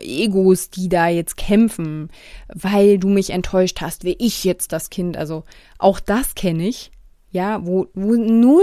Egos, 0.00 0.70
die 0.70 0.88
da 0.88 1.08
jetzt 1.08 1.36
kämpfen, 1.36 2.10
weil 2.52 2.98
du 2.98 3.08
mich 3.08 3.30
enttäuscht 3.30 3.80
hast, 3.80 4.04
will 4.04 4.16
ich 4.18 4.44
jetzt 4.44 4.72
das 4.72 4.90
Kind. 4.90 5.16
Also 5.16 5.44
auch 5.78 6.00
das 6.00 6.34
kenne 6.34 6.66
ich, 6.66 6.90
ja, 7.30 7.64
wo, 7.66 7.86
wo 7.94 8.14
null, 8.14 8.62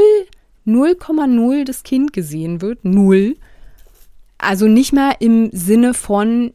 0,0 0.65 1.65
das 1.65 1.83
Kind 1.83 2.13
gesehen 2.13 2.61
wird, 2.61 2.85
null. 2.85 3.35
Also 4.38 4.67
nicht 4.67 4.93
mal 4.93 5.15
im 5.19 5.50
Sinne 5.51 5.93
von, 5.93 6.53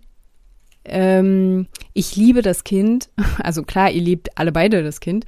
ähm, 0.84 1.66
ich 1.92 2.16
liebe 2.16 2.42
das 2.42 2.64
Kind, 2.64 3.10
also 3.42 3.62
klar, 3.62 3.90
ihr 3.90 4.02
liebt 4.02 4.38
alle 4.38 4.52
beide 4.52 4.82
das 4.82 5.00
Kind, 5.00 5.26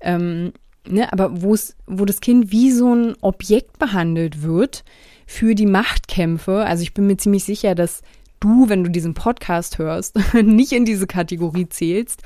ähm, 0.00 0.52
ne, 0.88 1.12
aber 1.12 1.42
wo 1.42 2.04
das 2.04 2.20
Kind 2.20 2.50
wie 2.50 2.70
so 2.70 2.94
ein 2.94 3.14
Objekt 3.20 3.78
behandelt 3.78 4.42
wird 4.42 4.84
für 5.26 5.54
die 5.54 5.66
Machtkämpfe. 5.66 6.64
Also 6.64 6.82
ich 6.82 6.94
bin 6.94 7.06
mir 7.06 7.16
ziemlich 7.16 7.44
sicher, 7.44 7.74
dass 7.74 8.02
du, 8.40 8.68
wenn 8.68 8.84
du 8.84 8.90
diesen 8.90 9.14
Podcast 9.14 9.78
hörst, 9.78 10.18
nicht 10.34 10.72
in 10.72 10.84
diese 10.84 11.06
Kategorie 11.06 11.68
zählst. 11.68 12.22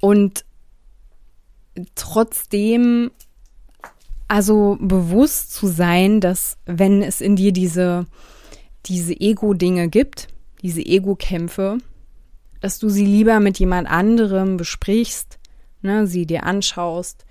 Und 0.00 0.44
trotzdem 1.94 3.10
also 4.30 4.78
bewusst 4.80 5.52
zu 5.52 5.66
sein, 5.66 6.20
dass 6.20 6.56
wenn 6.64 7.02
es 7.02 7.20
in 7.20 7.34
dir 7.34 7.52
diese, 7.52 8.06
diese 8.86 9.12
Ego-Dinge 9.12 9.88
gibt, 9.88 10.28
diese 10.62 10.82
Ego-Kämpfe, 10.82 11.78
dass 12.60 12.78
du 12.78 12.88
sie 12.88 13.06
lieber 13.06 13.40
mit 13.40 13.58
jemand 13.58 13.90
anderem 13.90 14.56
besprichst, 14.56 15.40
ne, 15.82 16.06
sie 16.06 16.26
dir 16.26 16.44
anschaust, 16.44 17.24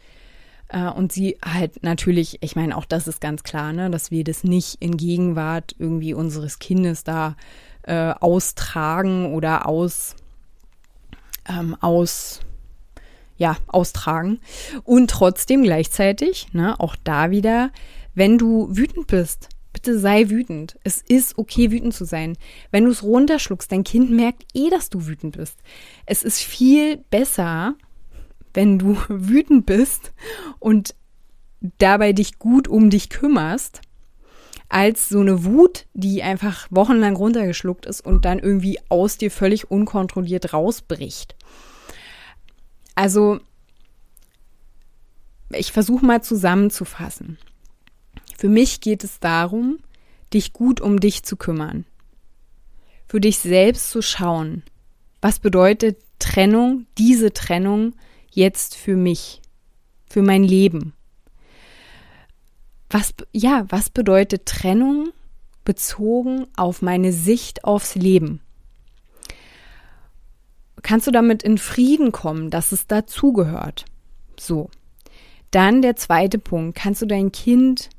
und 0.78 1.12
sie 1.12 1.38
halt 1.44 1.84
natürlich, 1.84 2.38
ich 2.42 2.56
meine, 2.56 2.78
auch 2.78 2.86
das 2.86 3.08
ist 3.08 3.22
ganz 3.22 3.44
klar, 3.44 3.74
ne, 3.74 3.90
dass 3.90 4.12
wir 4.12 4.24
das 4.24 4.44
nicht 4.44 4.78
in 4.80 4.98
Gegenwart 4.98 5.76
irgendwie 5.80 6.14
unseres 6.14 6.60
Kindes 6.60 7.04
da 7.04 7.36
äh, 7.84 8.12
austragen 8.20 9.34
oder 9.34 9.68
aus, 9.68 10.16
ähm, 11.48 11.76
aus, 11.82 12.42
ja, 13.38 13.58
austragen. 13.68 14.40
Und 14.84 15.10
trotzdem 15.10 15.64
gleichzeitig, 15.64 16.54
ne, 16.54 16.80
auch 16.80 16.96
da 17.04 17.32
wieder, 17.32 17.72
wenn 18.14 18.38
du 18.38 18.68
wütend 18.70 19.08
bist, 19.08 19.50
bitte 19.74 19.98
sei 19.98 20.30
wütend. 20.30 20.78
Es 20.84 21.02
ist 21.02 21.38
okay, 21.38 21.72
wütend 21.72 21.94
zu 21.94 22.06
sein. 22.06 22.38
Wenn 22.70 22.86
du 22.86 22.92
es 22.92 23.02
runterschluckst, 23.02 23.72
dein 23.72 23.84
Kind 23.84 24.12
merkt 24.12 24.44
eh, 24.54 24.70
dass 24.70 24.90
du 24.90 25.08
wütend 25.08 25.38
bist. 25.38 25.58
Es 26.06 26.24
ist 26.24 26.42
viel 26.42 26.98
besser, 27.10 27.76
wenn 28.54 28.80
du 28.80 28.98
wütend 29.08 29.66
bist 29.66 30.14
und 30.60 30.96
dabei 31.78 32.14
dich 32.14 32.40
gut 32.40 32.68
um 32.68 32.90
dich 32.90 33.10
kümmerst, 33.10 33.82
als 34.70 35.10
so 35.10 35.20
eine 35.20 35.44
Wut, 35.44 35.88
die 35.94 36.22
einfach 36.22 36.68
wochenlang 36.70 37.16
runtergeschluckt 37.16 37.88
ist 37.88 38.02
und 38.02 38.26
dann 38.26 38.38
irgendwie 38.38 38.80
aus 38.90 39.18
dir 39.18 39.32
völlig 39.32 39.72
unkontrolliert 39.72 40.54
rausbricht. 40.54 41.36
Also, 42.94 43.40
ich 45.52 45.72
versuche 45.72 46.06
mal 46.06 46.22
zusammenzufassen. 46.22 47.40
Für 48.38 48.50
mich 48.50 48.80
geht 48.80 49.04
es 49.04 49.20
darum, 49.20 49.80
dich 50.34 50.54
gut 50.54 50.82
um 50.82 51.00
dich 51.00 51.24
zu 51.24 51.36
kümmern. 51.36 51.86
Für 53.08 53.20
dich 53.20 53.40
selbst 53.40 53.90
zu 53.90 54.04
schauen, 54.04 54.64
was 55.20 55.40
bedeutet 55.40 55.98
Trennung, 56.20 56.86
diese 56.98 57.34
Trennung 57.34 57.96
jetzt 58.32 58.76
für 58.76 58.96
mich, 58.96 59.42
für 60.06 60.22
mein 60.22 60.44
Leben? 60.44 60.94
Was, 62.90 63.14
ja, 63.32 63.66
was 63.70 63.90
bedeutet 63.90 64.46
Trennung 64.46 65.10
bezogen 65.64 66.48
auf 66.56 66.82
meine 66.82 67.14
Sicht 67.14 67.64
aufs 67.64 67.96
Leben? 67.96 68.42
Kannst 70.82 71.08
du 71.08 71.12
damit 71.12 71.44
in 71.44 71.58
Frieden 71.58 72.12
kommen, 72.12 72.50
dass 72.50 72.72
es 72.72 72.88
dazugehört? 72.88 73.86
So. 74.40 74.70
Dann 75.52 75.82
der 75.82 75.96
zweite 75.96 76.40
Punkt. 76.40 76.78
Kannst 76.78 77.02
du 77.02 77.06
dein 77.06 77.32
Kind 77.32 77.90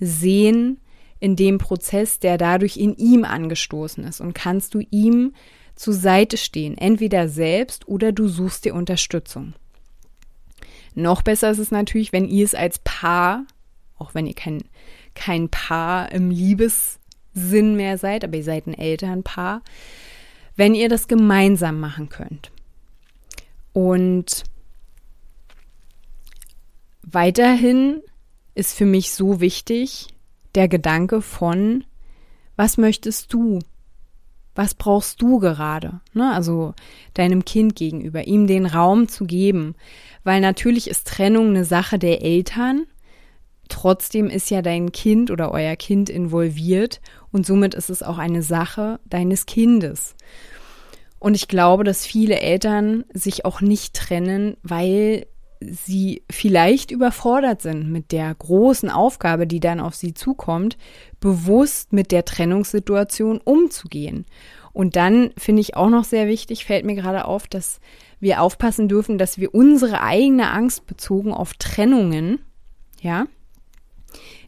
sehen 0.00 0.80
in 1.20 1.36
dem 1.36 1.58
Prozess, 1.58 2.18
der 2.18 2.38
dadurch 2.38 2.76
in 2.76 2.96
ihm 2.96 3.24
angestoßen 3.24 4.04
ist? 4.04 4.20
Und 4.20 4.34
kannst 4.34 4.74
du 4.74 4.80
ihm 4.90 5.34
zur 5.74 5.94
Seite 5.94 6.36
stehen, 6.36 6.76
entweder 6.78 7.28
selbst 7.28 7.88
oder 7.88 8.12
du 8.12 8.28
suchst 8.28 8.64
dir 8.64 8.74
Unterstützung? 8.74 9.54
Noch 10.94 11.22
besser 11.22 11.50
ist 11.50 11.58
es 11.58 11.70
natürlich, 11.70 12.12
wenn 12.12 12.28
ihr 12.28 12.44
es 12.44 12.54
als 12.54 12.78
Paar, 12.80 13.44
auch 13.98 14.14
wenn 14.14 14.26
ihr 14.26 14.34
kein, 14.34 14.62
kein 15.14 15.48
Paar 15.48 16.12
im 16.12 16.30
Liebessinn 16.30 17.76
mehr 17.76 17.98
seid, 17.98 18.24
aber 18.24 18.36
ihr 18.36 18.44
seid 18.44 18.66
ein 18.66 18.74
Elternpaar, 18.74 19.62
wenn 20.56 20.74
ihr 20.74 20.88
das 20.88 21.08
gemeinsam 21.08 21.80
machen 21.80 22.08
könnt. 22.08 22.50
Und 23.72 24.44
weiterhin 27.02 28.02
ist 28.54 28.76
für 28.76 28.84
mich 28.86 29.12
so 29.12 29.40
wichtig 29.40 30.08
der 30.54 30.68
Gedanke 30.68 31.22
von, 31.22 31.84
was 32.56 32.76
möchtest 32.76 33.32
du? 33.32 33.60
Was 34.54 34.74
brauchst 34.74 35.22
du 35.22 35.38
gerade? 35.38 36.00
Ne? 36.12 36.32
Also 36.32 36.74
deinem 37.14 37.44
Kind 37.44 37.74
gegenüber, 37.74 38.26
ihm 38.26 38.46
den 38.46 38.66
Raum 38.66 39.08
zu 39.08 39.24
geben. 39.24 39.74
Weil 40.24 40.40
natürlich 40.40 40.88
ist 40.88 41.08
Trennung 41.08 41.48
eine 41.48 41.64
Sache 41.64 41.98
der 41.98 42.22
Eltern. 42.22 42.86
Trotzdem 43.68 44.28
ist 44.28 44.50
ja 44.50 44.60
dein 44.60 44.92
Kind 44.92 45.30
oder 45.30 45.52
euer 45.52 45.76
Kind 45.76 46.10
involviert 46.10 47.00
und 47.30 47.46
somit 47.46 47.74
ist 47.74 47.88
es 47.88 48.02
auch 48.02 48.18
eine 48.18 48.42
Sache 48.42 49.00
deines 49.06 49.46
Kindes. 49.46 50.14
Und 51.18 51.34
ich 51.34 51.48
glaube, 51.48 51.84
dass 51.84 52.04
viele 52.04 52.40
Eltern 52.40 53.04
sich 53.14 53.44
auch 53.44 53.60
nicht 53.60 53.94
trennen, 53.94 54.56
weil 54.62 55.26
sie 55.70 56.22
vielleicht 56.30 56.90
überfordert 56.90 57.62
sind 57.62 57.90
mit 57.90 58.12
der 58.12 58.34
großen 58.34 58.90
Aufgabe, 58.90 59.46
die 59.46 59.60
dann 59.60 59.80
auf 59.80 59.94
sie 59.94 60.14
zukommt, 60.14 60.76
bewusst 61.20 61.92
mit 61.92 62.12
der 62.12 62.24
Trennungssituation 62.24 63.38
umzugehen. 63.38 64.26
Und 64.72 64.96
dann 64.96 65.30
finde 65.36 65.60
ich 65.60 65.76
auch 65.76 65.90
noch 65.90 66.04
sehr 66.04 66.26
wichtig, 66.28 66.64
fällt 66.64 66.84
mir 66.84 66.94
gerade 66.94 67.24
auf, 67.26 67.46
dass 67.46 67.80
wir 68.20 68.40
aufpassen 68.40 68.88
dürfen, 68.88 69.18
dass 69.18 69.38
wir 69.38 69.54
unsere 69.54 70.00
eigene 70.00 70.50
Angst 70.50 70.86
bezogen 70.86 71.32
auf 71.32 71.54
Trennungen, 71.54 72.40
ja, 73.00 73.26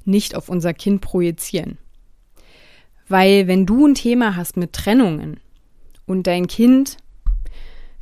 nicht 0.04 0.34
auf 0.34 0.48
unser 0.48 0.74
Kind 0.74 1.00
projizieren. 1.00 1.78
Weil 3.08 3.48
wenn 3.48 3.66
du 3.66 3.86
ein 3.86 3.94
Thema 3.94 4.36
hast 4.36 4.56
mit 4.56 4.72
Trennungen 4.72 5.40
und 6.06 6.26
dein 6.26 6.46
Kind 6.46 6.96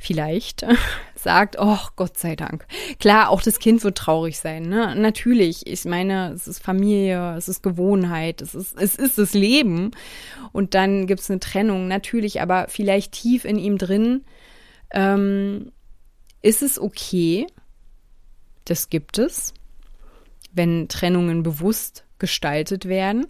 vielleicht 0.03 0.65
sagt, 1.15 1.55
oh 1.59 1.79
Gott 1.95 2.17
sei 2.17 2.35
Dank. 2.35 2.65
Klar, 2.99 3.29
auch 3.29 3.41
das 3.41 3.59
Kind 3.59 3.83
wird 3.83 3.97
traurig 3.97 4.37
sein, 4.37 4.63
ne? 4.63 4.95
Natürlich. 4.95 5.65
Ich 5.65 5.85
meine, 5.85 6.31
es 6.33 6.47
ist 6.47 6.59
Familie, 6.63 7.35
es 7.35 7.47
ist 7.47 7.63
Gewohnheit, 7.63 8.41
es 8.41 8.53
ist, 8.53 8.77
es 8.77 8.95
ist 8.95 9.17
das 9.17 9.33
Leben. 9.33 9.91
Und 10.51 10.73
dann 10.73 11.07
gibt 11.07 11.21
es 11.21 11.31
eine 11.31 11.39
Trennung, 11.39 11.87
natürlich, 11.87 12.41
aber 12.41 12.67
vielleicht 12.69 13.13
tief 13.13 13.45
in 13.45 13.57
ihm 13.57 13.77
drin 13.77 14.23
ähm, 14.91 15.71
ist 16.41 16.61
es 16.61 16.79
okay, 16.79 17.47
das 18.65 18.89
gibt 18.89 19.17
es, 19.17 19.53
wenn 20.51 20.87
Trennungen 20.87 21.43
bewusst 21.43 22.05
gestaltet 22.19 22.87
werden 22.87 23.27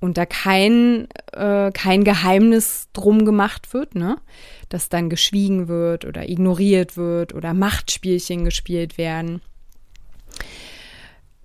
und 0.00 0.16
da 0.16 0.26
kein, 0.26 1.08
äh, 1.32 1.70
kein 1.72 2.04
Geheimnis 2.04 2.88
drum 2.92 3.24
gemacht 3.24 3.74
wird, 3.74 3.94
ne? 3.94 4.18
Dass 4.68 4.88
dann 4.88 5.10
geschwiegen 5.10 5.68
wird 5.68 6.04
oder 6.04 6.28
ignoriert 6.28 6.96
wird 6.96 7.34
oder 7.34 7.54
Machtspielchen 7.54 8.44
gespielt 8.44 8.96
werden. 8.96 9.40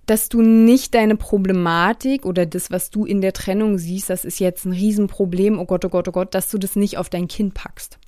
Dass 0.06 0.28
du 0.28 0.42
nicht 0.42 0.94
deine 0.94 1.16
Problematik 1.16 2.26
oder 2.26 2.46
das, 2.46 2.70
was 2.70 2.90
du 2.90 3.04
in 3.04 3.22
der 3.22 3.32
Trennung 3.32 3.78
siehst, 3.78 4.10
das 4.10 4.24
ist 4.24 4.38
jetzt 4.38 4.66
ein 4.66 4.72
Riesenproblem, 4.72 5.58
oh 5.58 5.64
Gott, 5.64 5.84
oh 5.84 5.88
Gott, 5.88 6.08
oh 6.08 6.12
Gott, 6.12 6.34
dass 6.34 6.50
du 6.50 6.58
das 6.58 6.76
nicht 6.76 6.98
auf 6.98 7.08
dein 7.08 7.26
Kind 7.26 7.54
packst. 7.54 7.98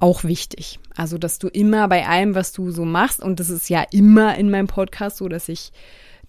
Auch 0.00 0.24
wichtig. 0.24 0.80
Also, 0.96 1.16
dass 1.16 1.38
du 1.38 1.48
immer 1.48 1.88
bei 1.88 2.06
allem, 2.06 2.34
was 2.34 2.52
du 2.52 2.70
so 2.72 2.84
machst, 2.84 3.22
und 3.22 3.40
das 3.40 3.48
ist 3.48 3.70
ja 3.70 3.84
immer 3.90 4.36
in 4.36 4.50
meinem 4.50 4.66
Podcast 4.66 5.16
so, 5.16 5.28
dass 5.28 5.48
ich 5.48 5.72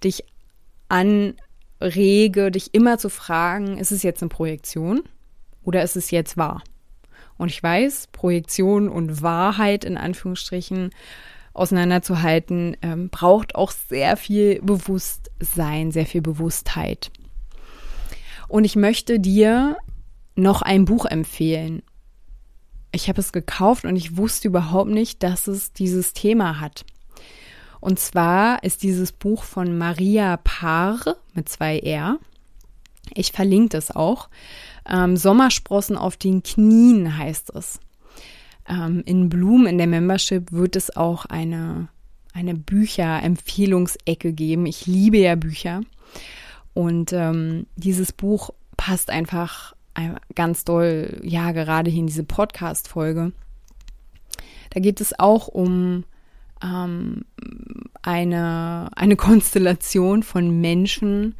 dich 0.03 0.23
an 0.87 1.33
rege, 1.81 2.51
dich 2.51 2.73
immer 2.73 2.97
zu 2.97 3.09
fragen, 3.09 3.77
ist 3.77 3.91
es 3.91 4.03
jetzt 4.03 4.21
eine 4.21 4.29
Projektion 4.29 5.03
oder 5.63 5.83
ist 5.83 5.95
es 5.95 6.11
jetzt 6.11 6.37
wahr? 6.37 6.63
Und 7.37 7.49
ich 7.49 7.61
weiß, 7.61 8.07
Projektion 8.11 8.87
und 8.87 9.21
Wahrheit 9.21 9.83
in 9.83 9.97
Anführungsstrichen 9.97 10.91
auseinanderzuhalten, 11.53 12.77
ähm, 12.81 13.09
braucht 13.09 13.55
auch 13.55 13.71
sehr 13.71 14.17
viel 14.17 14.61
Bewusstsein, 14.61 15.91
sehr 15.91 16.05
viel 16.05 16.21
Bewusstheit. 16.21 17.11
Und 18.47 18.65
ich 18.65 18.75
möchte 18.75 19.19
dir 19.19 19.77
noch 20.35 20.61
ein 20.61 20.85
Buch 20.85 21.05
empfehlen. 21.05 21.81
Ich 22.91 23.09
habe 23.09 23.19
es 23.19 23.31
gekauft 23.31 23.85
und 23.85 23.95
ich 23.95 24.17
wusste 24.17 24.49
überhaupt 24.49 24.89
nicht, 24.89 25.23
dass 25.23 25.47
es 25.47 25.73
dieses 25.73 26.13
Thema 26.13 26.59
hat. 26.59 26.85
Und 27.85 27.99
zwar 27.99 28.63
ist 28.63 28.81
dieses 28.81 29.11
Buch 29.11 29.43
von 29.43 29.77
Maria 29.77 30.37
Paar 30.37 31.17
mit 31.35 31.47
zwei 31.47 31.77
R. 31.77 32.17
Ich 33.13 33.31
verlinke 33.31 33.77
das 33.77 33.95
auch. 33.95 34.29
Ähm, 34.89 35.17
Sommersprossen 35.17 35.95
auf 35.95 36.17
den 36.17 36.41
Knien 36.41 37.15
heißt 37.15 37.53
es. 37.53 37.79
Ähm, 38.67 39.03
in 39.05 39.29
Bloom 39.29 39.67
in 39.67 39.77
der 39.77 39.85
Membership 39.85 40.51
wird 40.51 40.75
es 40.75 40.97
auch 40.97 41.27
eine, 41.27 41.87
eine 42.33 42.55
Bücherempfehlungsecke 42.55 44.33
geben. 44.33 44.65
Ich 44.65 44.87
liebe 44.87 45.17
ja 45.19 45.35
Bücher. 45.35 45.81
Und 46.73 47.13
ähm, 47.13 47.67
dieses 47.75 48.11
Buch 48.13 48.49
passt 48.77 49.11
einfach 49.11 49.75
ganz 50.33 50.65
doll, 50.65 51.21
ja, 51.21 51.51
gerade 51.51 51.91
hier 51.91 51.99
in 51.99 52.07
diese 52.07 52.23
Podcast-Folge. 52.23 53.31
Da 54.71 54.79
geht 54.79 55.01
es 55.01 55.19
auch 55.19 55.47
um 55.47 56.03
ähm, 56.63 57.25
eine, 58.01 58.89
eine 58.95 59.15
Konstellation 59.17 60.23
von 60.23 60.61
Menschen, 60.61 61.35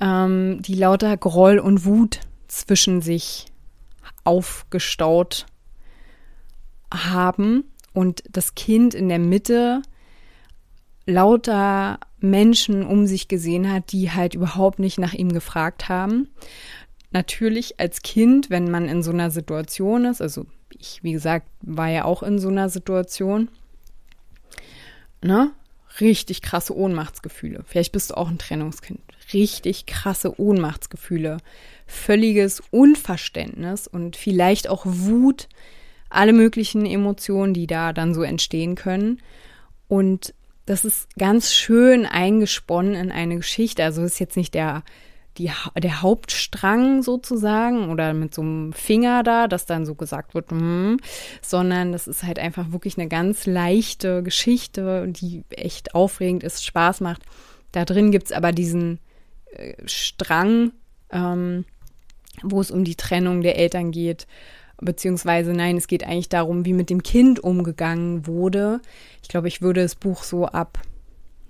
ähm, 0.00 0.60
die 0.62 0.74
lauter 0.74 1.16
Groll 1.16 1.58
und 1.58 1.84
Wut 1.84 2.20
zwischen 2.46 3.02
sich 3.02 3.46
aufgestaut 4.24 5.46
haben 6.92 7.64
und 7.92 8.22
das 8.30 8.54
Kind 8.54 8.94
in 8.94 9.08
der 9.08 9.18
Mitte 9.18 9.82
lauter 11.06 11.98
Menschen 12.20 12.84
um 12.84 13.06
sich 13.06 13.28
gesehen 13.28 13.72
hat, 13.72 13.92
die 13.92 14.10
halt 14.10 14.34
überhaupt 14.34 14.78
nicht 14.78 14.98
nach 14.98 15.14
ihm 15.14 15.32
gefragt 15.32 15.88
haben. 15.88 16.28
Natürlich 17.10 17.80
als 17.80 18.02
Kind, 18.02 18.50
wenn 18.50 18.70
man 18.70 18.88
in 18.88 19.02
so 19.02 19.10
einer 19.10 19.30
Situation 19.30 20.04
ist, 20.04 20.20
also 20.20 20.46
ich, 20.78 21.02
wie 21.02 21.12
gesagt, 21.12 21.48
war 21.62 21.88
ja 21.88 22.04
auch 22.04 22.22
in 22.22 22.38
so 22.38 22.48
einer 22.48 22.68
Situation, 22.68 23.48
ne, 25.22 25.52
richtig 26.00 26.42
krasse 26.42 26.76
Ohnmachtsgefühle. 26.76 27.64
Vielleicht 27.66 27.92
bist 27.92 28.10
du 28.10 28.16
auch 28.16 28.28
ein 28.28 28.38
Trennungskind. 28.38 29.00
Richtig 29.32 29.86
krasse 29.86 30.40
Ohnmachtsgefühle. 30.40 31.38
Völliges 31.86 32.62
Unverständnis 32.70 33.86
und 33.86 34.16
vielleicht 34.16 34.68
auch 34.68 34.82
Wut. 34.84 35.48
Alle 36.10 36.32
möglichen 36.32 36.86
Emotionen, 36.86 37.52
die 37.54 37.66
da 37.66 37.92
dann 37.92 38.14
so 38.14 38.22
entstehen 38.22 38.74
können. 38.74 39.20
Und 39.88 40.34
das 40.66 40.84
ist 40.84 41.08
ganz 41.18 41.54
schön 41.54 42.06
eingesponnen 42.06 42.94
in 42.94 43.10
eine 43.10 43.36
Geschichte. 43.36 43.84
Also 43.84 44.02
ist 44.02 44.20
jetzt 44.20 44.36
nicht 44.36 44.54
der 44.54 44.82
die, 45.38 45.50
der 45.76 46.02
Hauptstrang 46.02 47.02
sozusagen 47.02 47.90
oder 47.90 48.14
mit 48.14 48.34
so 48.34 48.42
einem 48.42 48.72
Finger 48.72 49.22
da, 49.22 49.48
dass 49.48 49.66
dann 49.66 49.86
so 49.86 49.94
gesagt 49.94 50.34
wird, 50.34 50.50
mm, 50.50 50.96
sondern 51.40 51.92
das 51.92 52.06
ist 52.06 52.24
halt 52.24 52.38
einfach 52.38 52.72
wirklich 52.72 52.98
eine 52.98 53.08
ganz 53.08 53.46
leichte 53.46 54.22
Geschichte, 54.22 55.06
die 55.08 55.44
echt 55.50 55.94
aufregend 55.94 56.42
ist, 56.42 56.64
Spaß 56.64 57.00
macht. 57.00 57.22
Da 57.72 57.84
drin 57.84 58.10
gibt 58.10 58.26
es 58.26 58.32
aber 58.32 58.52
diesen 58.52 58.98
äh, 59.52 59.74
Strang, 59.86 60.72
ähm, 61.10 61.64
wo 62.42 62.60
es 62.60 62.70
um 62.70 62.84
die 62.84 62.96
Trennung 62.96 63.42
der 63.42 63.58
Eltern 63.58 63.90
geht. 63.90 64.26
Beziehungsweise, 64.80 65.52
nein, 65.52 65.76
es 65.76 65.88
geht 65.88 66.04
eigentlich 66.04 66.28
darum, 66.28 66.64
wie 66.64 66.72
mit 66.72 66.88
dem 66.88 67.02
Kind 67.02 67.40
umgegangen 67.40 68.26
wurde. 68.26 68.80
Ich 69.22 69.28
glaube, 69.28 69.48
ich 69.48 69.60
würde 69.60 69.82
das 69.82 69.96
Buch 69.96 70.22
so 70.22 70.46
ab, 70.46 70.78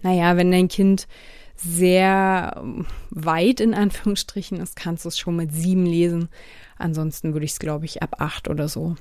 naja, 0.03 0.37
wenn 0.37 0.51
dein 0.51 0.69
Kind 0.69 1.09
sehr 1.61 2.63
weit 3.11 3.61
in 3.61 3.75
Anführungsstrichen 3.75 4.61
ist, 4.61 4.77
kannst 4.77 5.05
du 5.05 5.09
es 5.09 5.19
schon 5.19 5.37
mit 5.37 5.53
sieben 5.53 5.87
lesen. 5.87 6.29
Ansonsten 6.77 7.33
würde 7.33 7.45
ich 7.45 7.53
es, 7.53 7.59
glaube 7.59 7.85
ich, 7.85 8.03
ab 8.03 8.17
acht 8.21 8.49
oder 8.49 8.69
so 8.69 8.97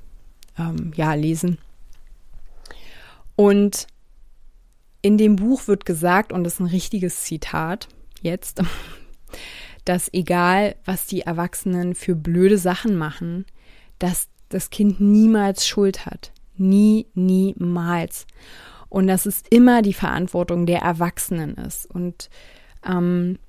ähm, 0.58 0.92
ja 0.96 1.14
lesen. 1.14 1.60
Und 3.36 3.88
in 5.02 5.18
dem 5.18 5.36
Buch 5.36 5.68
wird 5.68 5.86
gesagt, 5.86 6.34
und 6.34 6.44
das 6.44 6.56
ist 6.56 6.60
ein 6.60 6.68
richtiges 6.68 7.24
Zitat 7.24 7.88
jetzt, 8.22 8.62
dass 9.86 10.12
egal, 10.14 10.76
was 10.84 11.06
die 11.06 11.22
Erwachsenen 11.22 11.94
für 11.96 12.16
blöde 12.16 12.58
Sachen 12.58 12.98
machen, 12.98 13.46
dass 14.00 14.28
das 14.50 14.70
Kind 14.70 15.00
niemals 15.00 15.68
Schuld 15.68 16.06
hat. 16.06 16.32
Nie, 16.58 17.06
niemals 17.14 18.26
und 18.90 19.08
dass 19.08 19.26
es 19.26 19.44
immer 19.50 19.82
die 19.82 19.94
Verantwortung 19.94 20.66
der 20.66 20.80
Erwachsenen 20.80 21.56
ist. 21.56 21.86
Und 21.86 22.30
ähm, 22.86 23.40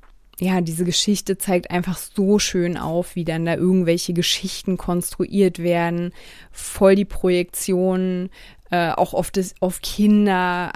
ja, 0.41 0.61
diese 0.61 0.85
Geschichte 0.85 1.37
zeigt 1.39 1.71
einfach 1.71 1.99
so 1.99 2.39
schön 2.39 2.77
auf, 2.77 3.17
wie 3.17 3.25
dann 3.25 3.45
da 3.45 3.55
irgendwelche 3.55 4.13
Geschichten 4.13 4.77
konstruiert 4.77 5.59
werden, 5.59 6.13
voll 6.53 6.95
die 6.95 7.05
Projektionen, 7.05 8.31
äh, 8.71 8.91
auch 8.91 9.15
auf, 9.15 9.31
das, 9.31 9.55
auf 9.61 9.81
Kinder. 9.81 10.71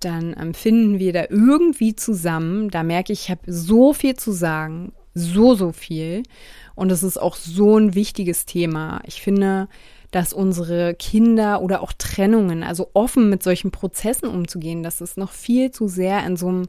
dann 0.00 0.34
ähm, 0.38 0.54
finden 0.54 0.98
wir 0.98 1.12
da 1.12 1.24
irgendwie 1.28 1.96
zusammen. 1.96 2.70
Da 2.70 2.82
merke 2.82 3.12
ich, 3.12 3.24
ich 3.24 3.30
habe 3.30 3.40
so 3.46 3.92
viel 3.92 4.14
zu 4.14 4.32
sagen, 4.32 4.92
so, 5.14 5.54
so 5.54 5.72
viel. 5.72 6.22
Und 6.74 6.92
es 6.92 7.02
ist 7.02 7.18
auch 7.18 7.36
so 7.36 7.78
ein 7.78 7.94
wichtiges 7.94 8.44
Thema. 8.44 9.00
Ich 9.06 9.22
finde, 9.22 9.68
dass 10.10 10.32
unsere 10.32 10.94
Kinder 10.94 11.62
oder 11.62 11.82
auch 11.82 11.92
Trennungen, 11.92 12.62
also 12.62 12.90
offen 12.94 13.28
mit 13.30 13.42
solchen 13.42 13.70
Prozessen 13.70 14.28
umzugehen, 14.28 14.82
das 14.82 15.00
ist 15.00 15.16
noch 15.16 15.32
viel 15.32 15.70
zu 15.70 15.88
sehr 15.88 16.24
in 16.26 16.36
so 16.36 16.48
einem, 16.48 16.68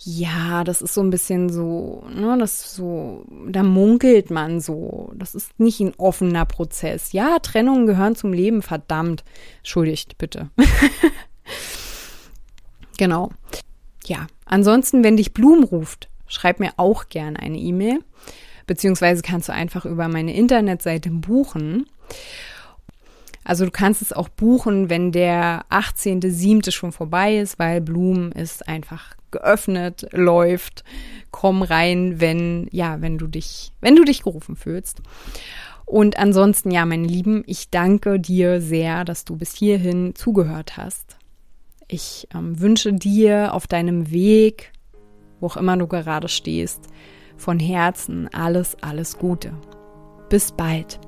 ja, 0.00 0.64
das 0.64 0.82
ist 0.82 0.94
so 0.94 1.02
ein 1.02 1.10
bisschen 1.10 1.50
so, 1.50 2.04
ne, 2.14 2.36
das 2.38 2.74
so, 2.74 3.24
da 3.48 3.62
munkelt 3.62 4.30
man 4.30 4.60
so. 4.60 5.12
Das 5.14 5.34
ist 5.34 5.58
nicht 5.60 5.80
ein 5.80 5.94
offener 5.96 6.44
Prozess. 6.46 7.12
Ja, 7.12 7.38
Trennungen 7.38 7.86
gehören 7.86 8.16
zum 8.16 8.32
Leben, 8.32 8.60
verdammt. 8.62 9.24
Entschuldigt, 9.58 10.18
bitte. 10.18 10.50
Genau. 12.96 13.30
Ja, 14.06 14.26
ansonsten, 14.44 15.02
wenn 15.02 15.16
dich 15.16 15.32
Blum 15.32 15.64
ruft, 15.64 16.08
schreib 16.26 16.60
mir 16.60 16.72
auch 16.76 17.08
gerne 17.08 17.38
eine 17.38 17.58
E-Mail. 17.58 18.00
Beziehungsweise 18.66 19.22
kannst 19.22 19.48
du 19.48 19.52
einfach 19.52 19.84
über 19.84 20.08
meine 20.08 20.34
Internetseite 20.34 21.10
buchen. 21.10 21.86
Also 23.44 23.66
du 23.66 23.70
kannst 23.70 24.00
es 24.00 24.12
auch 24.12 24.30
buchen, 24.30 24.88
wenn 24.88 25.12
der 25.12 25.64
18.07. 25.70 26.70
schon 26.70 26.92
vorbei 26.92 27.36
ist, 27.36 27.58
weil 27.58 27.82
Bloom 27.82 28.32
ist 28.32 28.66
einfach 28.66 29.14
geöffnet, 29.30 30.06
läuft. 30.12 30.82
Komm 31.30 31.62
rein, 31.62 32.20
wenn, 32.20 32.68
ja, 32.70 33.02
wenn 33.02 33.18
du 33.18 33.26
dich, 33.26 33.72
wenn 33.80 33.96
du 33.96 34.04
dich 34.04 34.22
gerufen 34.22 34.56
fühlst. 34.56 35.02
Und 35.84 36.18
ansonsten, 36.18 36.70
ja, 36.70 36.86
meine 36.86 37.06
Lieben, 37.06 37.42
ich 37.46 37.68
danke 37.68 38.18
dir 38.18 38.62
sehr, 38.62 39.04
dass 39.04 39.26
du 39.26 39.36
bis 39.36 39.54
hierhin 39.54 40.14
zugehört 40.14 40.78
hast. 40.78 41.18
Ich 41.88 42.28
ähm, 42.34 42.60
wünsche 42.60 42.92
dir 42.92 43.52
auf 43.54 43.66
deinem 43.66 44.10
Weg, 44.10 44.72
wo 45.40 45.46
auch 45.46 45.56
immer 45.56 45.76
du 45.76 45.86
gerade 45.86 46.28
stehst, 46.28 46.88
von 47.36 47.58
Herzen 47.58 48.28
alles, 48.32 48.76
alles 48.82 49.18
Gute. 49.18 49.52
Bis 50.28 50.52
bald. 50.52 50.98